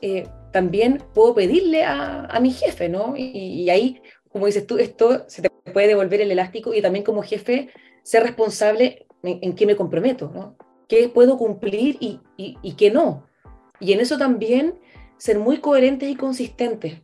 eh, 0.00 0.26
también 0.52 1.02
puedo 1.14 1.34
pedirle 1.34 1.84
a, 1.84 2.38
mi 2.40 2.52
jefe, 2.52 2.88
¿no? 2.88 3.14
Y, 3.16 3.68
ahí, 3.70 4.00
como 4.28 4.46
dices 4.46 4.66
tú, 4.66 4.78
esto 4.78 5.24
se 5.28 5.42
te 5.42 5.50
puede 5.72 5.88
devolver 5.88 6.20
el 6.20 6.30
elástico 6.30 6.74
y 6.74 6.82
también 6.82 7.04
como 7.04 7.22
jefe 7.22 7.70
ser 8.02 8.22
responsable 8.22 9.06
en, 9.22 9.54
qué 9.54 9.66
me 9.66 9.76
comprometo, 9.76 10.30
¿no? 10.32 10.56
¿Qué 10.88 11.08
puedo 11.08 11.38
cumplir 11.38 11.96
y, 12.00 12.20
y, 12.36 12.72
qué 12.74 12.90
no? 12.90 13.26
Y 13.80 13.92
en 13.92 14.00
eso 14.00 14.18
también 14.18 14.78
ser 15.16 15.38
muy 15.38 15.58
coherentes 15.58 16.08
y 16.08 16.16
consistentes, 16.16 17.00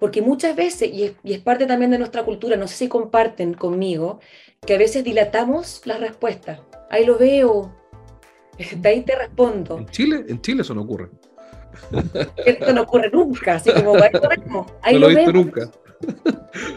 porque 0.00 0.22
muchas 0.22 0.56
veces, 0.56 0.90
y 0.92 1.04
es, 1.04 1.12
y 1.22 1.34
es, 1.34 1.40
parte 1.40 1.66
también 1.66 1.90
de 1.90 1.98
nuestra 1.98 2.24
cultura, 2.24 2.56
no 2.56 2.66
sé 2.66 2.74
si 2.74 2.88
comparten 2.88 3.52
conmigo, 3.54 4.18
que 4.66 4.74
a 4.74 4.78
veces 4.78 5.04
dilatamos 5.04 5.82
las 5.84 6.00
respuestas. 6.00 6.60
Ahí 6.88 7.04
lo 7.04 7.18
veo, 7.18 7.72
de 8.58 8.88
ahí 8.88 9.02
te 9.02 9.14
respondo. 9.14 9.78
En 9.78 9.86
Chile, 9.86 10.24
en 10.26 10.40
Chile 10.40 10.62
eso 10.62 10.74
no 10.74 10.82
ocurre. 10.82 11.10
Esto 12.44 12.72
no 12.72 12.82
ocurre 12.82 13.10
nunca, 13.10 13.56
así 13.56 13.70
como 13.72 13.94
ahí 14.82 14.94
no 14.94 15.00
lo, 15.00 15.10
he 15.10 15.16
visto 15.16 15.32
nunca. 15.32 15.70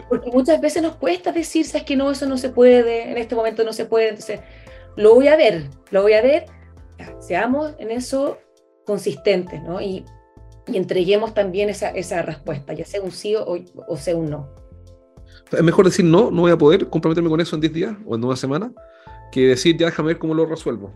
Porque 0.08 0.30
muchas 0.30 0.60
veces 0.60 0.82
nos 0.82 0.96
cuesta 0.96 1.32
decir, 1.32 1.64
sabes 1.64 1.84
que 1.84 1.96
no, 1.96 2.10
eso 2.10 2.26
no 2.26 2.36
se 2.36 2.50
puede, 2.50 3.10
en 3.10 3.16
este 3.16 3.34
momento 3.34 3.64
no 3.64 3.72
se 3.72 3.86
puede, 3.86 4.10
entonces 4.10 4.40
lo 4.96 5.14
voy 5.14 5.28
a 5.28 5.36
ver, 5.36 5.64
lo 5.90 6.02
voy 6.02 6.12
a 6.12 6.22
ver, 6.22 6.44
seamos 7.20 7.74
en 7.78 7.90
eso 7.90 8.38
consistentes, 8.84 9.62
¿no? 9.62 9.80
Y, 9.80 10.04
y 10.66 10.76
entreguemos 10.76 11.34
también 11.34 11.68
esa, 11.68 11.90
esa, 11.90 12.22
respuesta, 12.22 12.72
ya 12.72 12.84
sea 12.84 13.02
un 13.02 13.10
sí 13.10 13.34
o, 13.36 13.58
o 13.88 13.96
sea 13.96 14.16
un 14.16 14.30
no. 14.30 14.48
Es 15.52 15.62
mejor 15.62 15.84
decir 15.84 16.04
no, 16.04 16.30
no 16.30 16.42
voy 16.42 16.52
a 16.52 16.58
poder 16.58 16.88
comprometerme 16.88 17.28
con 17.28 17.40
eso 17.40 17.56
en 17.56 17.60
10 17.60 17.72
días 17.72 17.96
o 18.06 18.14
en 18.14 18.24
una 18.24 18.36
semana, 18.36 18.72
que 19.30 19.48
decir, 19.48 19.76
ya 19.76 19.86
déjame 19.86 20.08
ver 20.08 20.18
cómo 20.18 20.34
lo 20.34 20.46
resuelvo. 20.46 20.94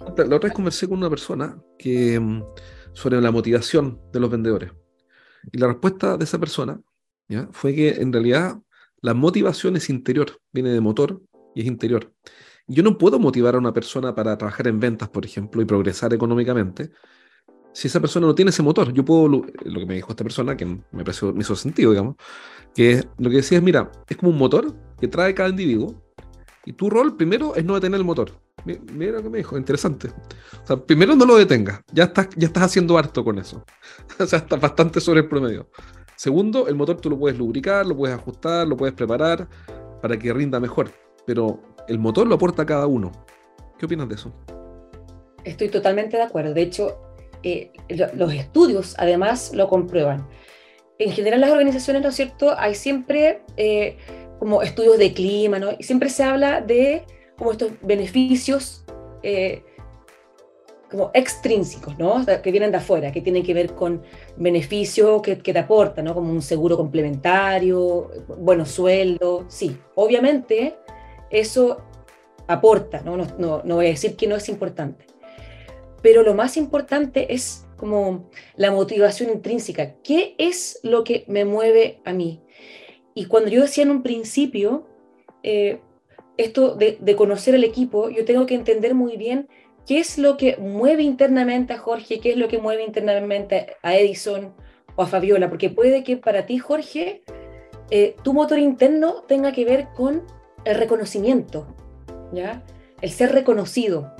La 0.00 0.36
otra 0.36 0.48
vez 0.48 0.52
conversé 0.52 0.88
con 0.88 0.98
una 0.98 1.10
persona 1.10 1.60
que, 1.78 2.18
mm, 2.18 2.42
sobre 2.92 3.20
la 3.20 3.30
motivación 3.30 4.00
de 4.12 4.20
los 4.20 4.30
vendedores. 4.30 4.72
Y 5.52 5.58
la 5.58 5.68
respuesta 5.68 6.16
de 6.16 6.24
esa 6.24 6.38
persona 6.38 6.80
¿ya? 7.28 7.48
fue 7.52 7.74
que 7.74 7.90
en 7.90 8.12
realidad 8.12 8.58
la 9.00 9.14
motivación 9.14 9.76
es 9.76 9.90
interior, 9.90 10.38
viene 10.52 10.70
de 10.70 10.80
motor 10.80 11.20
y 11.54 11.62
es 11.62 11.66
interior. 11.66 12.12
Yo 12.66 12.82
no 12.82 12.98
puedo 12.98 13.18
motivar 13.18 13.54
a 13.54 13.58
una 13.58 13.72
persona 13.72 14.14
para 14.14 14.36
trabajar 14.36 14.68
en 14.68 14.80
ventas, 14.80 15.08
por 15.08 15.24
ejemplo, 15.24 15.62
y 15.62 15.64
progresar 15.64 16.12
económicamente, 16.12 16.90
si 17.78 17.86
esa 17.86 18.00
persona 18.00 18.26
no 18.26 18.34
tiene 18.34 18.48
ese 18.48 18.60
motor. 18.60 18.92
Yo 18.92 19.04
puedo, 19.04 19.28
lo 19.28 19.44
que 19.80 19.86
me 19.86 19.94
dijo 19.94 20.10
esta 20.10 20.24
persona, 20.24 20.56
que 20.56 20.64
me, 20.66 21.04
pareció, 21.04 21.32
me 21.32 21.42
hizo 21.42 21.54
sentido, 21.54 21.92
digamos, 21.92 22.16
que 22.74 23.04
lo 23.18 23.30
que 23.30 23.36
decía 23.36 23.58
es, 23.58 23.62
mira, 23.62 23.92
es 24.08 24.16
como 24.16 24.32
un 24.32 24.38
motor 24.38 24.74
que 25.00 25.06
trae 25.06 25.32
cada 25.32 25.48
individuo, 25.48 25.94
y 26.66 26.72
tu 26.72 26.90
rol 26.90 27.16
primero 27.16 27.54
es 27.54 27.64
no 27.64 27.74
detener 27.74 28.00
el 28.00 28.04
motor. 28.04 28.32
Mira 28.64 29.12
lo 29.12 29.22
que 29.22 29.30
me 29.30 29.38
dijo, 29.38 29.56
interesante. 29.56 30.08
O 30.08 30.66
sea, 30.66 30.76
primero 30.76 31.14
no 31.14 31.24
lo 31.24 31.36
detengas, 31.36 31.80
ya 31.92 32.04
estás, 32.04 32.28
ya 32.34 32.48
estás 32.48 32.64
haciendo 32.64 32.98
harto 32.98 33.22
con 33.22 33.38
eso. 33.38 33.64
o 34.18 34.26
sea, 34.26 34.40
estás 34.40 34.60
bastante 34.60 35.00
sobre 35.00 35.20
el 35.20 35.28
promedio. 35.28 35.70
Segundo, 36.16 36.66
el 36.66 36.74
motor 36.74 37.00
tú 37.00 37.08
lo 37.08 37.16
puedes 37.16 37.38
lubricar, 37.38 37.86
lo 37.86 37.96
puedes 37.96 38.16
ajustar, 38.16 38.66
lo 38.66 38.76
puedes 38.76 38.96
preparar 38.96 39.48
para 40.02 40.18
que 40.18 40.32
rinda 40.32 40.58
mejor. 40.58 40.90
Pero 41.24 41.62
el 41.86 42.00
motor 42.00 42.26
lo 42.26 42.34
aporta 42.34 42.66
cada 42.66 42.88
uno. 42.88 43.12
¿Qué 43.78 43.86
opinas 43.86 44.08
de 44.08 44.16
eso? 44.16 44.34
Estoy 45.44 45.68
totalmente 45.68 46.16
de 46.16 46.24
acuerdo. 46.24 46.52
De 46.52 46.62
hecho, 46.62 47.07
eh, 47.42 47.72
los 47.88 48.32
estudios 48.32 48.94
además 48.98 49.52
lo 49.54 49.68
comprueban. 49.68 50.28
En 50.98 51.12
general 51.12 51.40
las 51.40 51.50
organizaciones, 51.50 52.02
¿no 52.02 52.08
es 52.08 52.16
cierto? 52.16 52.58
Hay 52.58 52.74
siempre 52.74 53.42
eh, 53.56 53.96
como 54.38 54.62
estudios 54.62 54.98
de 54.98 55.12
clima, 55.12 55.58
¿no? 55.58 55.70
Y 55.78 55.84
siempre 55.84 56.10
se 56.10 56.24
habla 56.24 56.60
de 56.60 57.04
como 57.36 57.52
estos 57.52 57.72
beneficios 57.82 58.84
eh, 59.22 59.62
como 60.90 61.10
extrínsecos, 61.12 61.98
¿no? 61.98 62.24
que 62.42 62.50
vienen 62.50 62.70
de 62.70 62.78
afuera, 62.78 63.12
que 63.12 63.20
tienen 63.20 63.42
que 63.42 63.52
ver 63.52 63.74
con 63.74 64.02
beneficios 64.36 65.20
que, 65.20 65.36
te 65.36 65.58
aportan, 65.58 66.06
¿no? 66.06 66.14
Como 66.14 66.32
un 66.32 66.40
seguro 66.40 66.76
complementario, 66.76 68.10
buenos 68.38 68.70
sueldos, 68.70 69.44
sí, 69.48 69.76
obviamente 69.94 70.76
eso 71.30 71.82
aporta, 72.46 73.02
¿no? 73.02 73.18
No, 73.18 73.62
no 73.62 73.74
voy 73.74 73.86
a 73.86 73.90
decir 73.90 74.16
que 74.16 74.26
no 74.26 74.36
es 74.36 74.48
importante, 74.48 75.04
pero 76.02 76.22
lo 76.22 76.34
más 76.34 76.56
importante 76.56 77.32
es 77.32 77.66
como 77.76 78.30
la 78.56 78.70
motivación 78.70 79.30
intrínseca, 79.30 79.94
¿qué 80.02 80.34
es 80.38 80.80
lo 80.82 81.04
que 81.04 81.24
me 81.28 81.44
mueve 81.44 82.00
a 82.04 82.12
mí? 82.12 82.42
Y 83.14 83.26
cuando 83.26 83.50
yo 83.50 83.62
decía 83.62 83.84
en 83.84 83.90
un 83.90 84.02
principio, 84.02 84.88
eh, 85.42 85.80
esto 86.36 86.74
de, 86.74 86.98
conocer 87.16 87.54
el 87.54 87.64
equipo, 87.64 88.10
yo 88.10 88.24
tengo 88.24 88.46
que 88.46 88.54
entender 88.54 88.94
muy 88.94 89.16
bien 89.16 89.48
¿Qué 89.88 90.00
es 90.00 90.18
lo 90.18 90.36
que 90.36 90.58
mueve 90.58 91.02
internamente 91.02 91.72
a 91.72 91.78
Jorge? 91.78 92.20
¿Qué 92.20 92.32
es 92.32 92.36
lo 92.36 92.46
que 92.48 92.58
mueve 92.58 92.84
internamente 92.84 93.74
a 93.82 93.96
Edison 93.96 94.52
o 94.96 95.02
a 95.02 95.06
Fabiola? 95.06 95.48
Porque 95.48 95.70
puede 95.70 96.04
que 96.04 96.18
para 96.18 96.44
ti, 96.44 96.58
Jorge, 96.58 97.22
eh, 97.90 98.14
tu 98.22 98.34
motor 98.34 98.58
interno 98.58 99.22
tenga 99.22 99.50
que 99.52 99.64
ver 99.64 99.88
con 99.96 100.24
el 100.66 100.76
reconocimiento, 100.76 101.74
¿ya? 102.34 102.62
El 103.00 103.10
ser 103.10 103.32
reconocido. 103.32 104.14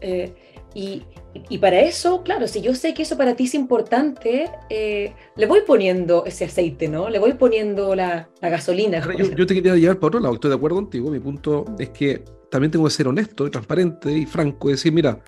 Eh, 0.00 0.34
y, 0.78 1.58
para 1.58 1.80
eso, 1.80 2.22
claro, 2.22 2.46
si 2.46 2.60
yo 2.60 2.74
sé 2.74 2.92
que 2.92 3.02
eso 3.02 3.16
para 3.16 3.34
ti 3.34 3.44
es 3.44 3.54
importante, 3.54 4.50
eh, 4.68 5.14
le 5.34 5.46
voy 5.46 5.60
poniendo 5.66 6.24
ese 6.26 6.44
aceite, 6.44 6.86
¿no? 6.88 7.08
Le 7.08 7.18
voy 7.18 7.32
poniendo 7.32 7.94
la, 7.94 8.28
gasolina. 8.42 9.00
Yo, 9.16 9.30
yo, 9.30 9.46
te 9.46 9.54
quería 9.54 9.74
llevar 9.74 9.98
para 9.98 10.08
otro 10.08 10.20
lado, 10.20 10.34
estoy 10.34 10.50
de 10.50 10.56
acuerdo 10.56 10.76
contigo. 10.76 11.10
Mi 11.10 11.20
punto 11.20 11.64
es 11.78 11.90
que 11.90 12.22
también 12.50 12.70
tengo 12.70 12.84
que 12.84 12.90
ser 12.90 13.08
honesto 13.08 13.46
y 13.46 13.50
transparente 13.50 14.12
y 14.12 14.26
franco 14.26 14.68
y 14.68 14.72
decir, 14.72 14.92
mira, 14.92 15.22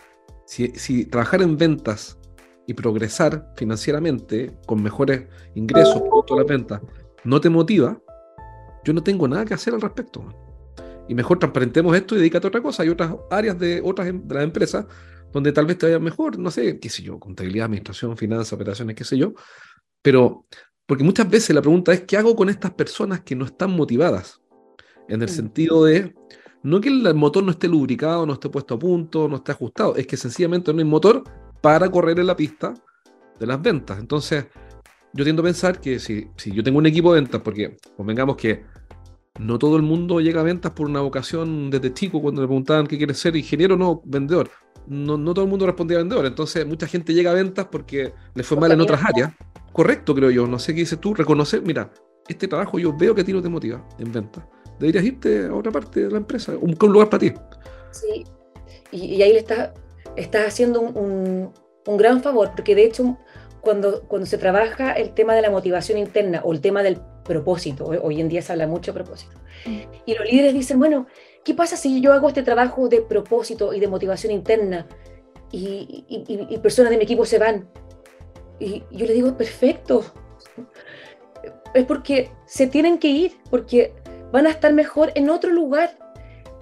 si, 0.44 1.04
trabajar 1.06 1.42
en 1.42 1.56
ventas 1.56 2.18
y 2.66 2.74
progresar 2.74 3.52
financieramente 3.56 4.52
con 4.66 4.82
mejores 4.82 5.26
ingresos 5.54 6.02
por 6.02 6.26
todas 6.26 6.44
las 6.44 6.48
ventas 6.48 6.80
no 7.24 7.40
te 7.40 7.48
motiva, 7.48 8.00
yo 8.84 8.92
no 8.92 9.02
tengo 9.02 9.26
nada 9.26 9.44
que 9.44 9.54
hacer 9.54 9.74
al 9.74 9.80
respecto. 9.80 10.26
Y 11.08 11.14
mejor 11.14 11.38
transparentemos 11.38 11.96
esto 11.96 12.14
y 12.14 12.18
dedícate 12.18 12.46
a 12.46 12.48
otra 12.48 12.62
cosa. 12.62 12.82
Hay 12.82 12.90
otras 12.90 13.14
áreas 13.30 13.58
de 13.58 13.80
otras 13.82 14.08
em, 14.08 14.26
de 14.26 14.34
las 14.34 14.44
empresas 14.44 14.86
donde 15.32 15.52
tal 15.52 15.66
vez 15.66 15.78
te 15.78 15.86
vaya 15.86 15.98
mejor, 15.98 16.38
no 16.38 16.50
sé, 16.50 16.78
qué 16.78 16.88
sé 16.88 17.02
yo, 17.02 17.18
contabilidad, 17.18 17.66
administración, 17.66 18.16
finanzas, 18.16 18.52
operaciones, 18.52 18.96
qué 18.96 19.04
sé 19.04 19.18
yo. 19.18 19.34
Pero, 20.02 20.46
porque 20.86 21.04
muchas 21.04 21.28
veces 21.28 21.54
la 21.54 21.60
pregunta 21.60 21.92
es, 21.92 22.02
¿qué 22.02 22.16
hago 22.16 22.34
con 22.34 22.48
estas 22.48 22.72
personas 22.72 23.20
que 23.20 23.36
no 23.36 23.44
están 23.44 23.70
motivadas? 23.70 24.40
En 25.08 25.22
el 25.22 25.28
mm. 25.28 25.32
sentido 25.32 25.84
de, 25.84 26.14
no 26.62 26.80
que 26.80 26.88
el 26.88 27.14
motor 27.14 27.44
no 27.44 27.50
esté 27.50 27.68
lubricado, 27.68 28.26
no 28.26 28.34
esté 28.34 28.48
puesto 28.48 28.74
a 28.74 28.78
punto, 28.78 29.28
no 29.28 29.36
esté 29.36 29.52
ajustado, 29.52 29.96
es 29.96 30.06
que 30.06 30.16
sencillamente 30.16 30.72
no 30.72 30.78
hay 30.78 30.84
motor 30.84 31.22
para 31.60 31.90
correr 31.90 32.18
en 32.18 32.26
la 32.26 32.36
pista 32.36 32.74
de 33.38 33.46
las 33.46 33.60
ventas. 33.60 33.98
Entonces, 33.98 34.46
yo 35.12 35.24
tiendo 35.24 35.42
a 35.42 35.44
pensar 35.44 35.80
que 35.80 35.98
si, 35.98 36.28
si 36.36 36.52
yo 36.52 36.62
tengo 36.62 36.78
un 36.78 36.86
equipo 36.86 37.12
de 37.12 37.20
ventas, 37.20 37.40
porque 37.42 37.76
convengamos 37.96 38.36
que 38.36 38.64
no 39.38 39.58
todo 39.58 39.76
el 39.76 39.82
mundo 39.82 40.20
llega 40.20 40.40
a 40.40 40.44
ventas 40.44 40.72
por 40.72 40.88
una 40.88 41.00
vocación 41.00 41.70
desde 41.70 41.94
chico, 41.94 42.20
cuando 42.20 42.42
le 42.42 42.48
preguntaban 42.48 42.86
qué 42.86 42.98
quiere 42.98 43.14
ser, 43.14 43.36
ingeniero 43.36 43.76
no, 43.76 44.02
vendedor. 44.04 44.50
No, 44.88 45.16
no 45.16 45.34
todo 45.34 45.44
el 45.44 45.50
mundo 45.50 45.66
respondía 45.66 45.98
vendedor. 45.98 46.26
Entonces, 46.26 46.66
mucha 46.66 46.86
gente 46.86 47.14
llega 47.14 47.30
a 47.30 47.34
ventas 47.34 47.66
porque 47.70 48.12
le 48.34 48.42
fue 48.42 48.56
mal 48.58 48.72
en 48.72 48.80
otras 48.80 49.02
áreas. 49.04 49.32
Correcto, 49.72 50.14
creo 50.14 50.30
yo. 50.30 50.46
No 50.46 50.58
sé 50.58 50.74
qué 50.74 50.80
dices 50.80 50.98
tú. 50.98 51.14
Reconocer, 51.14 51.62
mira, 51.62 51.90
este 52.26 52.48
trabajo 52.48 52.78
yo 52.78 52.96
veo 52.96 53.14
que 53.14 53.20
a 53.20 53.24
ti 53.24 53.32
no 53.32 53.42
te 53.42 53.48
motiva 53.48 53.86
en 53.98 54.12
ventas 54.12 54.44
deberías 54.78 55.04
irte 55.04 55.46
a 55.46 55.54
otra 55.54 55.72
parte 55.72 56.04
de 56.04 56.10
la 56.10 56.18
empresa, 56.18 56.52
un, 56.52 56.76
un 56.80 56.92
lugar 56.92 57.08
para 57.08 57.20
ti. 57.20 57.32
Sí, 57.90 58.24
y, 58.90 59.20
ahí 59.22 59.32
le 59.32 59.38
estás, 59.38 60.46
haciendo 60.46 60.80
un, 60.80 61.52
gran 61.96 62.22
favor, 62.22 62.50
porque 62.54 62.74
de 62.74 62.84
hecho 62.84 63.16
cuando, 63.62 64.02
cuando 64.02 64.26
se 64.26 64.36
trabaja 64.36 64.92
el 64.92 65.14
tema 65.14 65.34
de 65.34 65.40
la 65.40 65.50
motivación 65.50 65.98
interna 65.98 66.42
o 66.44 66.52
el 66.52 66.60
tema 66.60 66.82
del 66.82 67.00
propósito, 67.24 67.86
hoy 67.86 68.20
en 68.20 68.28
día 68.28 68.42
se 68.42 68.52
habla 68.52 68.66
mucho 68.66 68.92
de 68.92 69.02
propósito, 69.02 69.36
mm. 69.66 69.78
y 70.06 70.14
los 70.14 70.26
líderes 70.26 70.54
dicen, 70.54 70.78
bueno, 70.78 71.06
¿qué 71.48 71.54
pasa 71.54 71.76
si 71.76 72.00
yo 72.00 72.12
hago 72.12 72.28
este 72.28 72.42
trabajo 72.42 72.88
de 72.88 73.00
propósito 73.00 73.72
y 73.72 73.80
de 73.80 73.88
motivación 73.88 74.32
interna 74.32 74.86
y, 75.50 76.04
y 76.08 76.58
personas 76.58 76.90
de 76.90 76.98
mi 76.98 77.04
equipo 77.04 77.24
se 77.24 77.38
van? 77.38 77.68
Y 78.60 78.84
yo 78.90 79.06
le 79.06 79.14
digo, 79.14 79.36
perfecto, 79.36 80.04
es 81.74 81.84
porque 81.84 82.30
se 82.46 82.66
tienen 82.66 82.98
que 82.98 83.08
ir, 83.08 83.32
porque 83.50 83.94
van 84.32 84.46
a 84.46 84.50
estar 84.50 84.72
mejor 84.72 85.12
en 85.14 85.30
otro 85.30 85.50
lugar. 85.50 85.98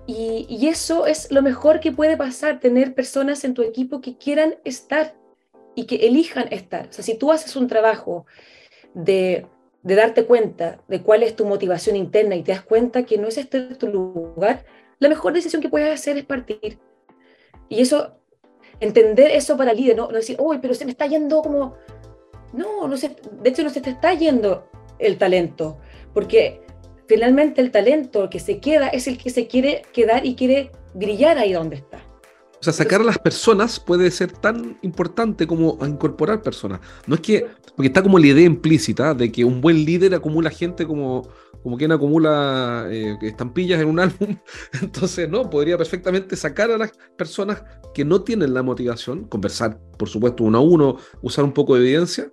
Y, 0.07 0.69
eso 0.69 1.07
es 1.07 1.33
lo 1.33 1.43
mejor 1.43 1.81
que 1.81 1.91
puede 1.91 2.17
pasar, 2.17 2.61
tener 2.61 2.95
personas 2.95 3.43
en 3.43 3.55
tu 3.55 3.63
equipo 3.63 4.01
que 4.01 4.17
quieran 4.17 4.55
estar 4.65 5.17
y 5.75 5.87
que 5.87 6.07
elijan 6.07 6.47
estar. 6.53 6.87
O 6.89 6.93
sea, 6.93 7.05
si 7.05 7.19
tú 7.19 7.33
haces 7.33 7.57
un 7.57 7.67
trabajo 7.67 8.25
de, 8.95 9.47
darte 9.83 10.25
cuenta 10.25 10.81
de 10.87 11.03
cuál 11.03 11.25
es 11.25 11.35
tu 11.35 11.45
motivación 11.45 11.97
interna 11.97 12.37
y 12.37 12.45
te 12.45 12.53
das 12.53 12.63
cuenta 12.63 13.05
que 13.05 13.19
no 13.19 13.27
es 13.27 13.37
este 13.37 13.61
tu 13.75 13.89
lugar, 13.89 14.65
la 14.99 15.09
mejor 15.09 15.33
decisión 15.33 15.63
que 15.63 15.69
puedes 15.69 15.93
hacer 15.93 16.17
es 16.17 16.25
partir. 16.25 16.79
Y 17.69 17.81
eso, 17.81 18.17
entender 18.81 19.31
eso 19.31 19.57
para 19.57 19.73
el 19.73 19.79
líder, 19.79 19.97
no, 19.97 20.09
no 20.09 20.17
decir, 20.17 20.37
uy, 20.39 20.59
pero 20.61 20.75
se 20.75 20.85
me 20.85 20.91
está 20.91 21.07
yendo 21.07 21.43
como... 21.43 21.77
No, 22.53 22.89
no 22.89 22.97
se, 22.97 23.17
de 23.43 23.51
hecho 23.51 23.63
no 23.63 23.71
se 23.71 23.81
te 23.81 23.91
está 23.91 24.15
yendo 24.15 24.69
el 24.99 25.19
talento, 25.19 25.79
porque 26.15 26.63
finalmente 27.07 27.61
el 27.61 27.71
talento 27.71 28.31
que 28.31 28.39
se 28.39 28.61
queda 28.61 28.89
es 28.89 29.07
el 29.09 29.19
que 29.19 29.31
se 29.31 29.47
quiere 29.47 29.83
quedar 29.93 30.25
y 30.25 30.37
quiere 30.37 30.71
brillar 30.95 31.39
ahí 31.39 31.53
donde 31.53 31.77
está. 31.77 31.99
O 32.59 32.65
sea, 32.65 32.73
sacar 32.73 33.01
a 33.01 33.05
las 33.05 33.19
personas 33.19 33.79
puede 33.79 34.11
ser 34.11 34.33
tan 34.33 34.79
importante 34.83 35.47
como 35.47 35.79
incorporar 35.87 36.43
personas. 36.43 36.81
No 37.07 37.17
es 37.17 37.21
que, 37.21 37.47
porque 37.77 37.89
está 37.89 38.03
como 38.03 38.19
la 38.19 38.29
idea 38.29 38.47
implícita 38.47 39.13
de 39.13 39.31
que 39.31 39.45
un 39.45 39.61
buen 39.61 39.85
líder 39.85 40.15
acumula 40.15 40.51
gente 40.51 40.87
como, 40.87 41.29
como 41.67 41.77
quien 41.79 41.91
acumula 41.91 42.87
eh, 42.93 43.19
estampillas 43.23 43.81
en 43.81 43.89
un 43.89 43.99
álbum. 44.07 44.37
Entonces, 44.81 45.29
no, 45.29 45.51
podría 45.51 45.77
perfectamente 45.77 46.37
sacar 46.37 46.71
a 46.71 46.79
las 46.79 46.93
personas 47.17 47.65
que 47.93 48.05
no 48.05 48.23
tienen 48.23 48.55
la 48.55 48.63
motivación, 48.63 49.25
conversar, 49.25 49.77
por 49.99 50.09
supuesto, 50.09 50.45
uno 50.45 50.59
a 50.59 50.61
uno, 50.61 50.97
usar 51.23 51.45
un 51.45 51.51
poco 51.51 51.75
de 51.75 51.81
evidencia 51.81 52.31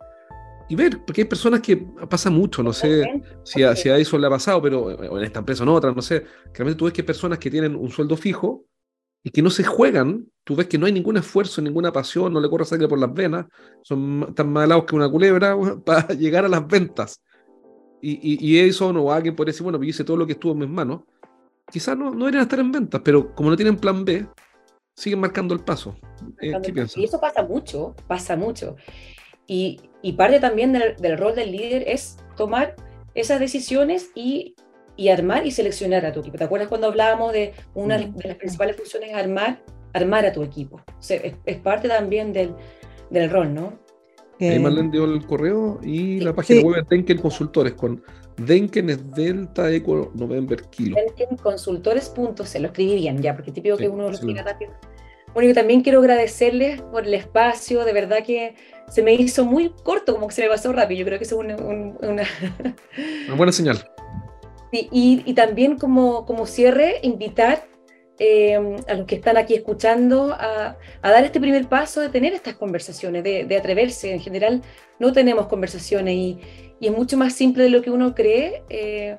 y 0.70 0.76
ver, 0.76 1.04
porque 1.04 1.22
hay 1.22 1.28
personas 1.28 1.62
que 1.62 1.78
pasa 2.08 2.30
mucho, 2.30 2.62
no 2.62 2.74
sé 2.74 3.24
si 3.42 3.64
a, 3.64 3.76
si 3.76 3.90
a 3.90 3.98
eso 3.98 4.20
le 4.20 4.28
ha 4.28 4.30
pasado, 4.30 4.62
pero 4.62 5.18
en 5.18 5.24
esta 5.24 5.40
empresa 5.40 5.64
o 5.64 5.66
en 5.66 5.70
otra, 5.74 5.92
no 5.92 6.04
sé, 6.04 6.24
realmente 6.54 6.78
tú 6.78 6.86
ves 6.86 6.94
que 6.94 7.02
hay 7.02 7.08
personas 7.08 7.40
que 7.40 7.50
tienen 7.50 7.76
un 7.76 7.90
sueldo 7.90 8.16
fijo 8.16 8.68
y 9.24 9.32
que 9.32 9.42
no 9.42 9.50
se 9.50 9.64
juegan, 9.64 10.28
tú 10.44 10.56
ves 10.56 10.68
que 10.68 10.78
no 10.78 10.86
hay 10.86 10.92
ningún 10.92 11.18
esfuerzo, 11.18 11.60
ninguna 11.60 11.92
pasión, 11.92 12.32
no 12.34 12.40
le 12.40 12.52
corre 12.52 12.66
sangre 12.66 12.88
por 12.88 13.00
las 13.00 13.12
venas, 13.12 13.48
son 13.82 14.32
tan 14.36 14.54
malados 14.54 14.86
que 14.86 14.96
una 14.96 15.10
culebra 15.10 15.58
para 15.84 16.10
llegar 16.10 16.46
a 16.46 16.50
las 16.50 16.68
ventas. 16.68 17.20
Y, 18.06 18.38
y, 18.46 18.60
eso 18.60 18.92
no 18.92 19.14
alguien 19.14 19.34
puede 19.34 19.52
decir, 19.52 19.64
bueno, 19.64 19.78
yo 19.78 19.86
hice 19.86 20.04
todo 20.04 20.18
lo 20.18 20.26
que 20.26 20.34
estuvo 20.34 20.52
en 20.52 20.60
mis 20.60 20.68
manos. 20.68 21.04
Quizás 21.72 21.98
no, 21.98 22.12
no 22.12 22.26
deberían 22.26 22.44
estar 22.44 22.60
en 22.60 22.70
ventas, 22.70 23.02
pero 23.02 23.34
como 23.34 23.50
no 23.50 23.56
tienen 23.56 23.78
plan 23.78 24.04
B, 24.04 24.28
siguen 24.94 25.22
marcando 25.22 25.54
el 25.54 25.62
paso. 25.62 25.96
Eh, 26.42 26.52
¿Qué 26.62 26.74
piensas? 26.74 26.98
Y 26.98 27.06
eso 27.06 27.22
pasa 27.22 27.44
mucho, 27.44 27.96
pasa 28.06 28.36
mucho. 28.36 28.76
Y, 29.48 29.80
parte 30.18 30.42
también 30.42 30.74
del, 30.74 31.18
rol 31.18 31.34
del 31.34 31.54
líder 31.54 31.86
es 31.88 32.18
tomar 32.36 32.76
esas 33.16 33.40
decisiones 33.40 34.12
y 34.16 34.56
y 34.96 35.10
armar 35.10 35.48
y 35.48 35.52
seleccionar 35.52 36.06
a 36.06 36.12
tu 36.12 36.20
equipo. 36.20 36.38
¿Te 36.38 36.44
acuerdas 36.44 36.68
cuando 36.68 36.86
hablábamos 36.86 37.34
de 37.34 37.54
una 37.74 37.98
de 37.98 38.28
las 38.28 38.38
principales 38.38 38.76
funciones 38.76 39.16
armar, 39.16 39.64
armar 39.94 40.26
a 40.26 40.32
tu 40.32 40.44
equipo? 40.44 40.82
es, 41.10 41.58
parte 41.64 41.88
también 41.88 42.32
del, 42.32 42.54
del 43.10 43.30
rol, 43.32 43.54
¿no? 43.56 43.80
Ahí 44.50 44.60
Marlene 44.60 44.92
dio 44.92 45.06
el 45.06 45.26
correo 45.26 45.80
y 45.84 46.20
la 46.20 46.34
página 46.34 46.62
web 46.62 46.84
de 46.88 46.96
Denken 46.96 47.18
Consultores 47.20 47.74
con 47.74 48.04
Denken 48.38 48.90
es 48.90 49.12
Delta 49.12 49.72
Eco 49.72 50.12
November 50.16 50.62
Kilo. 50.70 50.96
Denkenconsultores.c, 50.96 52.60
lo 52.60 52.68
escribí 52.68 52.96
bien 52.96 53.22
ya, 53.22 53.36
porque 53.36 53.52
típico 53.52 53.78
que 53.78 53.90
uno 53.90 54.04
lo 54.04 54.12
escribe 54.12 54.42
rápido. 54.42 54.72
Bueno, 55.34 55.50
yo 55.50 55.56
también 55.56 55.82
quiero 55.82 56.00
agradecerles 56.00 56.82
por 56.82 57.08
el 57.08 57.14
espacio, 57.14 57.86
de 57.86 57.94
verdad 57.94 58.24
que 58.24 58.56
se 58.88 59.02
me 59.02 59.14
hizo 59.14 59.46
muy 59.46 59.74
corto, 59.84 60.14
como 60.14 60.28
que 60.28 60.36
se 60.36 60.44
me 60.44 60.50
pasó 60.50 60.72
rápido. 60.72 61.00
Yo 61.00 61.06
creo 61.06 61.18
que 61.18 61.26
es 61.26 61.32
una, 61.32 61.56
una... 61.56 62.24
una 63.26 63.36
buena 63.36 63.52
señal. 63.52 63.84
y, 64.72 65.34
también 65.34 65.78
como, 65.78 66.26
como 66.26 66.46
cierre, 66.46 67.00
invitar 67.04 67.68
eh, 68.20 68.56
a 68.88 68.94
los 68.94 69.08
que 69.08 69.16
están 69.16 69.38
aquí 69.38 69.56
escuchando 69.56 70.34
a, 70.34 70.78
dar 71.02 71.24
este 71.24 71.40
primer 71.40 71.68
paso 71.68 72.00
de 72.00 72.10
tener 72.10 72.34
estas 72.34 72.56
conversaciones, 72.56 73.24
de, 73.24 73.58
atreverse. 73.58 74.14
En 74.14 74.20
general 74.20 74.62
no 75.00 75.12
tenemos 75.14 75.48
conversaciones 75.48 76.14
y, 76.16 76.40
es 76.80 76.92
mucho 76.92 77.18
más 77.18 77.34
simple 77.34 77.64
de 77.64 77.70
lo 77.70 77.82
que 77.82 77.92
uno 77.92 78.14
cree. 78.14 78.64
Eh, 78.70 79.18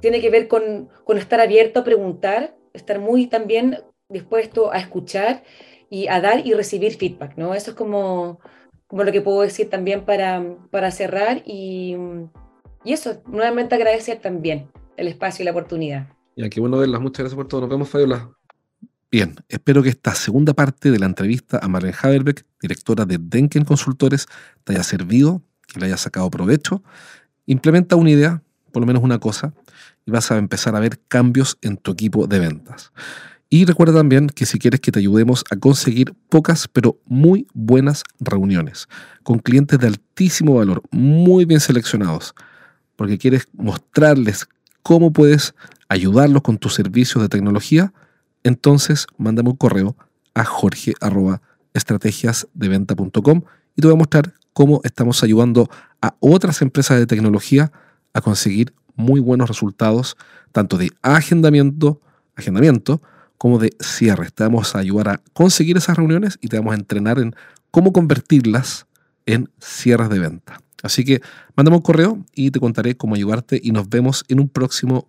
tiene 0.00 0.20
que 0.20 0.30
ver 0.30 0.48
con, 0.48 0.88
con, 1.04 1.18
estar 1.18 1.38
abierto 1.40 1.80
a 1.80 1.84
preguntar, 1.84 2.56
estar 2.72 2.98
muy 2.98 3.26
también 3.26 3.78
dispuesto 4.08 4.72
a 4.72 4.78
escuchar 4.78 5.42
y 5.90 6.08
a 6.08 6.20
dar 6.20 6.46
y 6.46 6.54
recibir 6.54 6.96
feedback, 6.96 7.36
¿no? 7.36 7.54
Eso 7.54 7.72
es 7.72 7.76
como, 7.76 8.40
como 8.86 9.04
lo 9.04 9.12
que 9.12 9.20
puedo 9.20 9.42
decir 9.42 9.68
también 9.68 10.06
para, 10.06 10.42
para 10.70 10.90
cerrar 10.90 11.42
y, 11.44 11.96
y 12.84 12.92
eso, 12.94 13.22
nuevamente 13.26 13.74
agradecer 13.74 14.18
también 14.18 14.70
el 14.96 15.08
espacio 15.08 15.42
y 15.42 15.44
la 15.44 15.50
oportunidad. 15.50 16.06
Ya, 16.36 16.48
qué 16.48 16.60
bueno 16.60 16.78
verlas. 16.78 17.00
Muchas 17.00 17.20
gracias 17.20 17.36
por 17.36 17.48
todo. 17.48 17.62
Nos 17.62 17.70
vemos, 17.70 17.88
Fabiola. 17.88 18.30
Bien, 19.10 19.34
espero 19.48 19.82
que 19.82 19.88
esta 19.88 20.14
segunda 20.14 20.54
parte 20.54 20.90
de 20.90 20.98
la 20.98 21.06
entrevista 21.06 21.58
a 21.60 21.66
Marlene 21.66 21.96
Haberbeck, 22.00 22.44
directora 22.62 23.04
de 23.04 23.18
Denken 23.20 23.64
Consultores, 23.64 24.26
te 24.62 24.72
haya 24.72 24.84
servido, 24.84 25.42
que 25.66 25.80
le 25.80 25.86
haya 25.86 25.96
sacado 25.96 26.30
provecho. 26.30 26.82
Implementa 27.46 27.96
una 27.96 28.10
idea, 28.10 28.42
por 28.70 28.80
lo 28.80 28.86
menos 28.86 29.02
una 29.02 29.18
cosa, 29.18 29.52
y 30.06 30.12
vas 30.12 30.30
a 30.30 30.38
empezar 30.38 30.76
a 30.76 30.80
ver 30.80 31.00
cambios 31.08 31.58
en 31.60 31.76
tu 31.76 31.90
equipo 31.90 32.28
de 32.28 32.38
ventas. 32.38 32.92
Y 33.48 33.64
recuerda 33.64 33.94
también 33.94 34.28
que 34.28 34.46
si 34.46 34.60
quieres 34.60 34.78
que 34.78 34.92
te 34.92 35.00
ayudemos 35.00 35.44
a 35.50 35.56
conseguir 35.56 36.14
pocas 36.28 36.68
pero 36.68 37.00
muy 37.06 37.48
buenas 37.52 38.04
reuniones 38.20 38.86
con 39.24 39.40
clientes 39.40 39.80
de 39.80 39.88
altísimo 39.88 40.54
valor, 40.54 40.82
muy 40.92 41.46
bien 41.46 41.58
seleccionados, 41.58 42.32
porque 42.94 43.18
quieres 43.18 43.48
mostrarles 43.52 44.46
cómo 44.84 45.12
puedes 45.12 45.52
ayudarlos 45.90 46.40
con 46.42 46.56
tus 46.56 46.72
servicios 46.74 47.22
de 47.22 47.28
tecnología, 47.28 47.92
entonces 48.44 49.06
mándame 49.18 49.50
un 49.50 49.56
correo 49.56 49.96
a 50.34 50.44
jorge.estrategiasdeventa.com 50.44 53.42
y 53.76 53.82
te 53.82 53.88
voy 53.88 53.94
a 53.94 53.98
mostrar 53.98 54.32
cómo 54.52 54.80
estamos 54.84 55.24
ayudando 55.24 55.68
a 56.00 56.14
otras 56.20 56.62
empresas 56.62 56.96
de 56.98 57.06
tecnología 57.06 57.72
a 58.14 58.20
conseguir 58.20 58.72
muy 58.94 59.18
buenos 59.20 59.48
resultados, 59.48 60.16
tanto 60.52 60.78
de 60.78 60.92
agendamiento, 61.02 62.00
agendamiento 62.36 63.02
como 63.36 63.58
de 63.58 63.74
cierre. 63.80 64.30
Te 64.30 64.44
vamos 64.44 64.76
a 64.76 64.78
ayudar 64.78 65.08
a 65.08 65.20
conseguir 65.32 65.76
esas 65.76 65.96
reuniones 65.96 66.38
y 66.40 66.46
te 66.46 66.56
vamos 66.56 66.70
a 66.72 66.76
entrenar 66.76 67.18
en 67.18 67.34
cómo 67.72 67.92
convertirlas 67.92 68.86
en 69.26 69.50
cierres 69.58 70.08
de 70.08 70.20
venta. 70.20 70.60
Así 70.84 71.04
que 71.04 71.20
mándame 71.56 71.78
un 71.78 71.82
correo 71.82 72.24
y 72.32 72.52
te 72.52 72.60
contaré 72.60 72.96
cómo 72.96 73.16
ayudarte 73.16 73.60
y 73.62 73.72
nos 73.72 73.88
vemos 73.88 74.24
en 74.28 74.38
un 74.38 74.48
próximo 74.48 75.08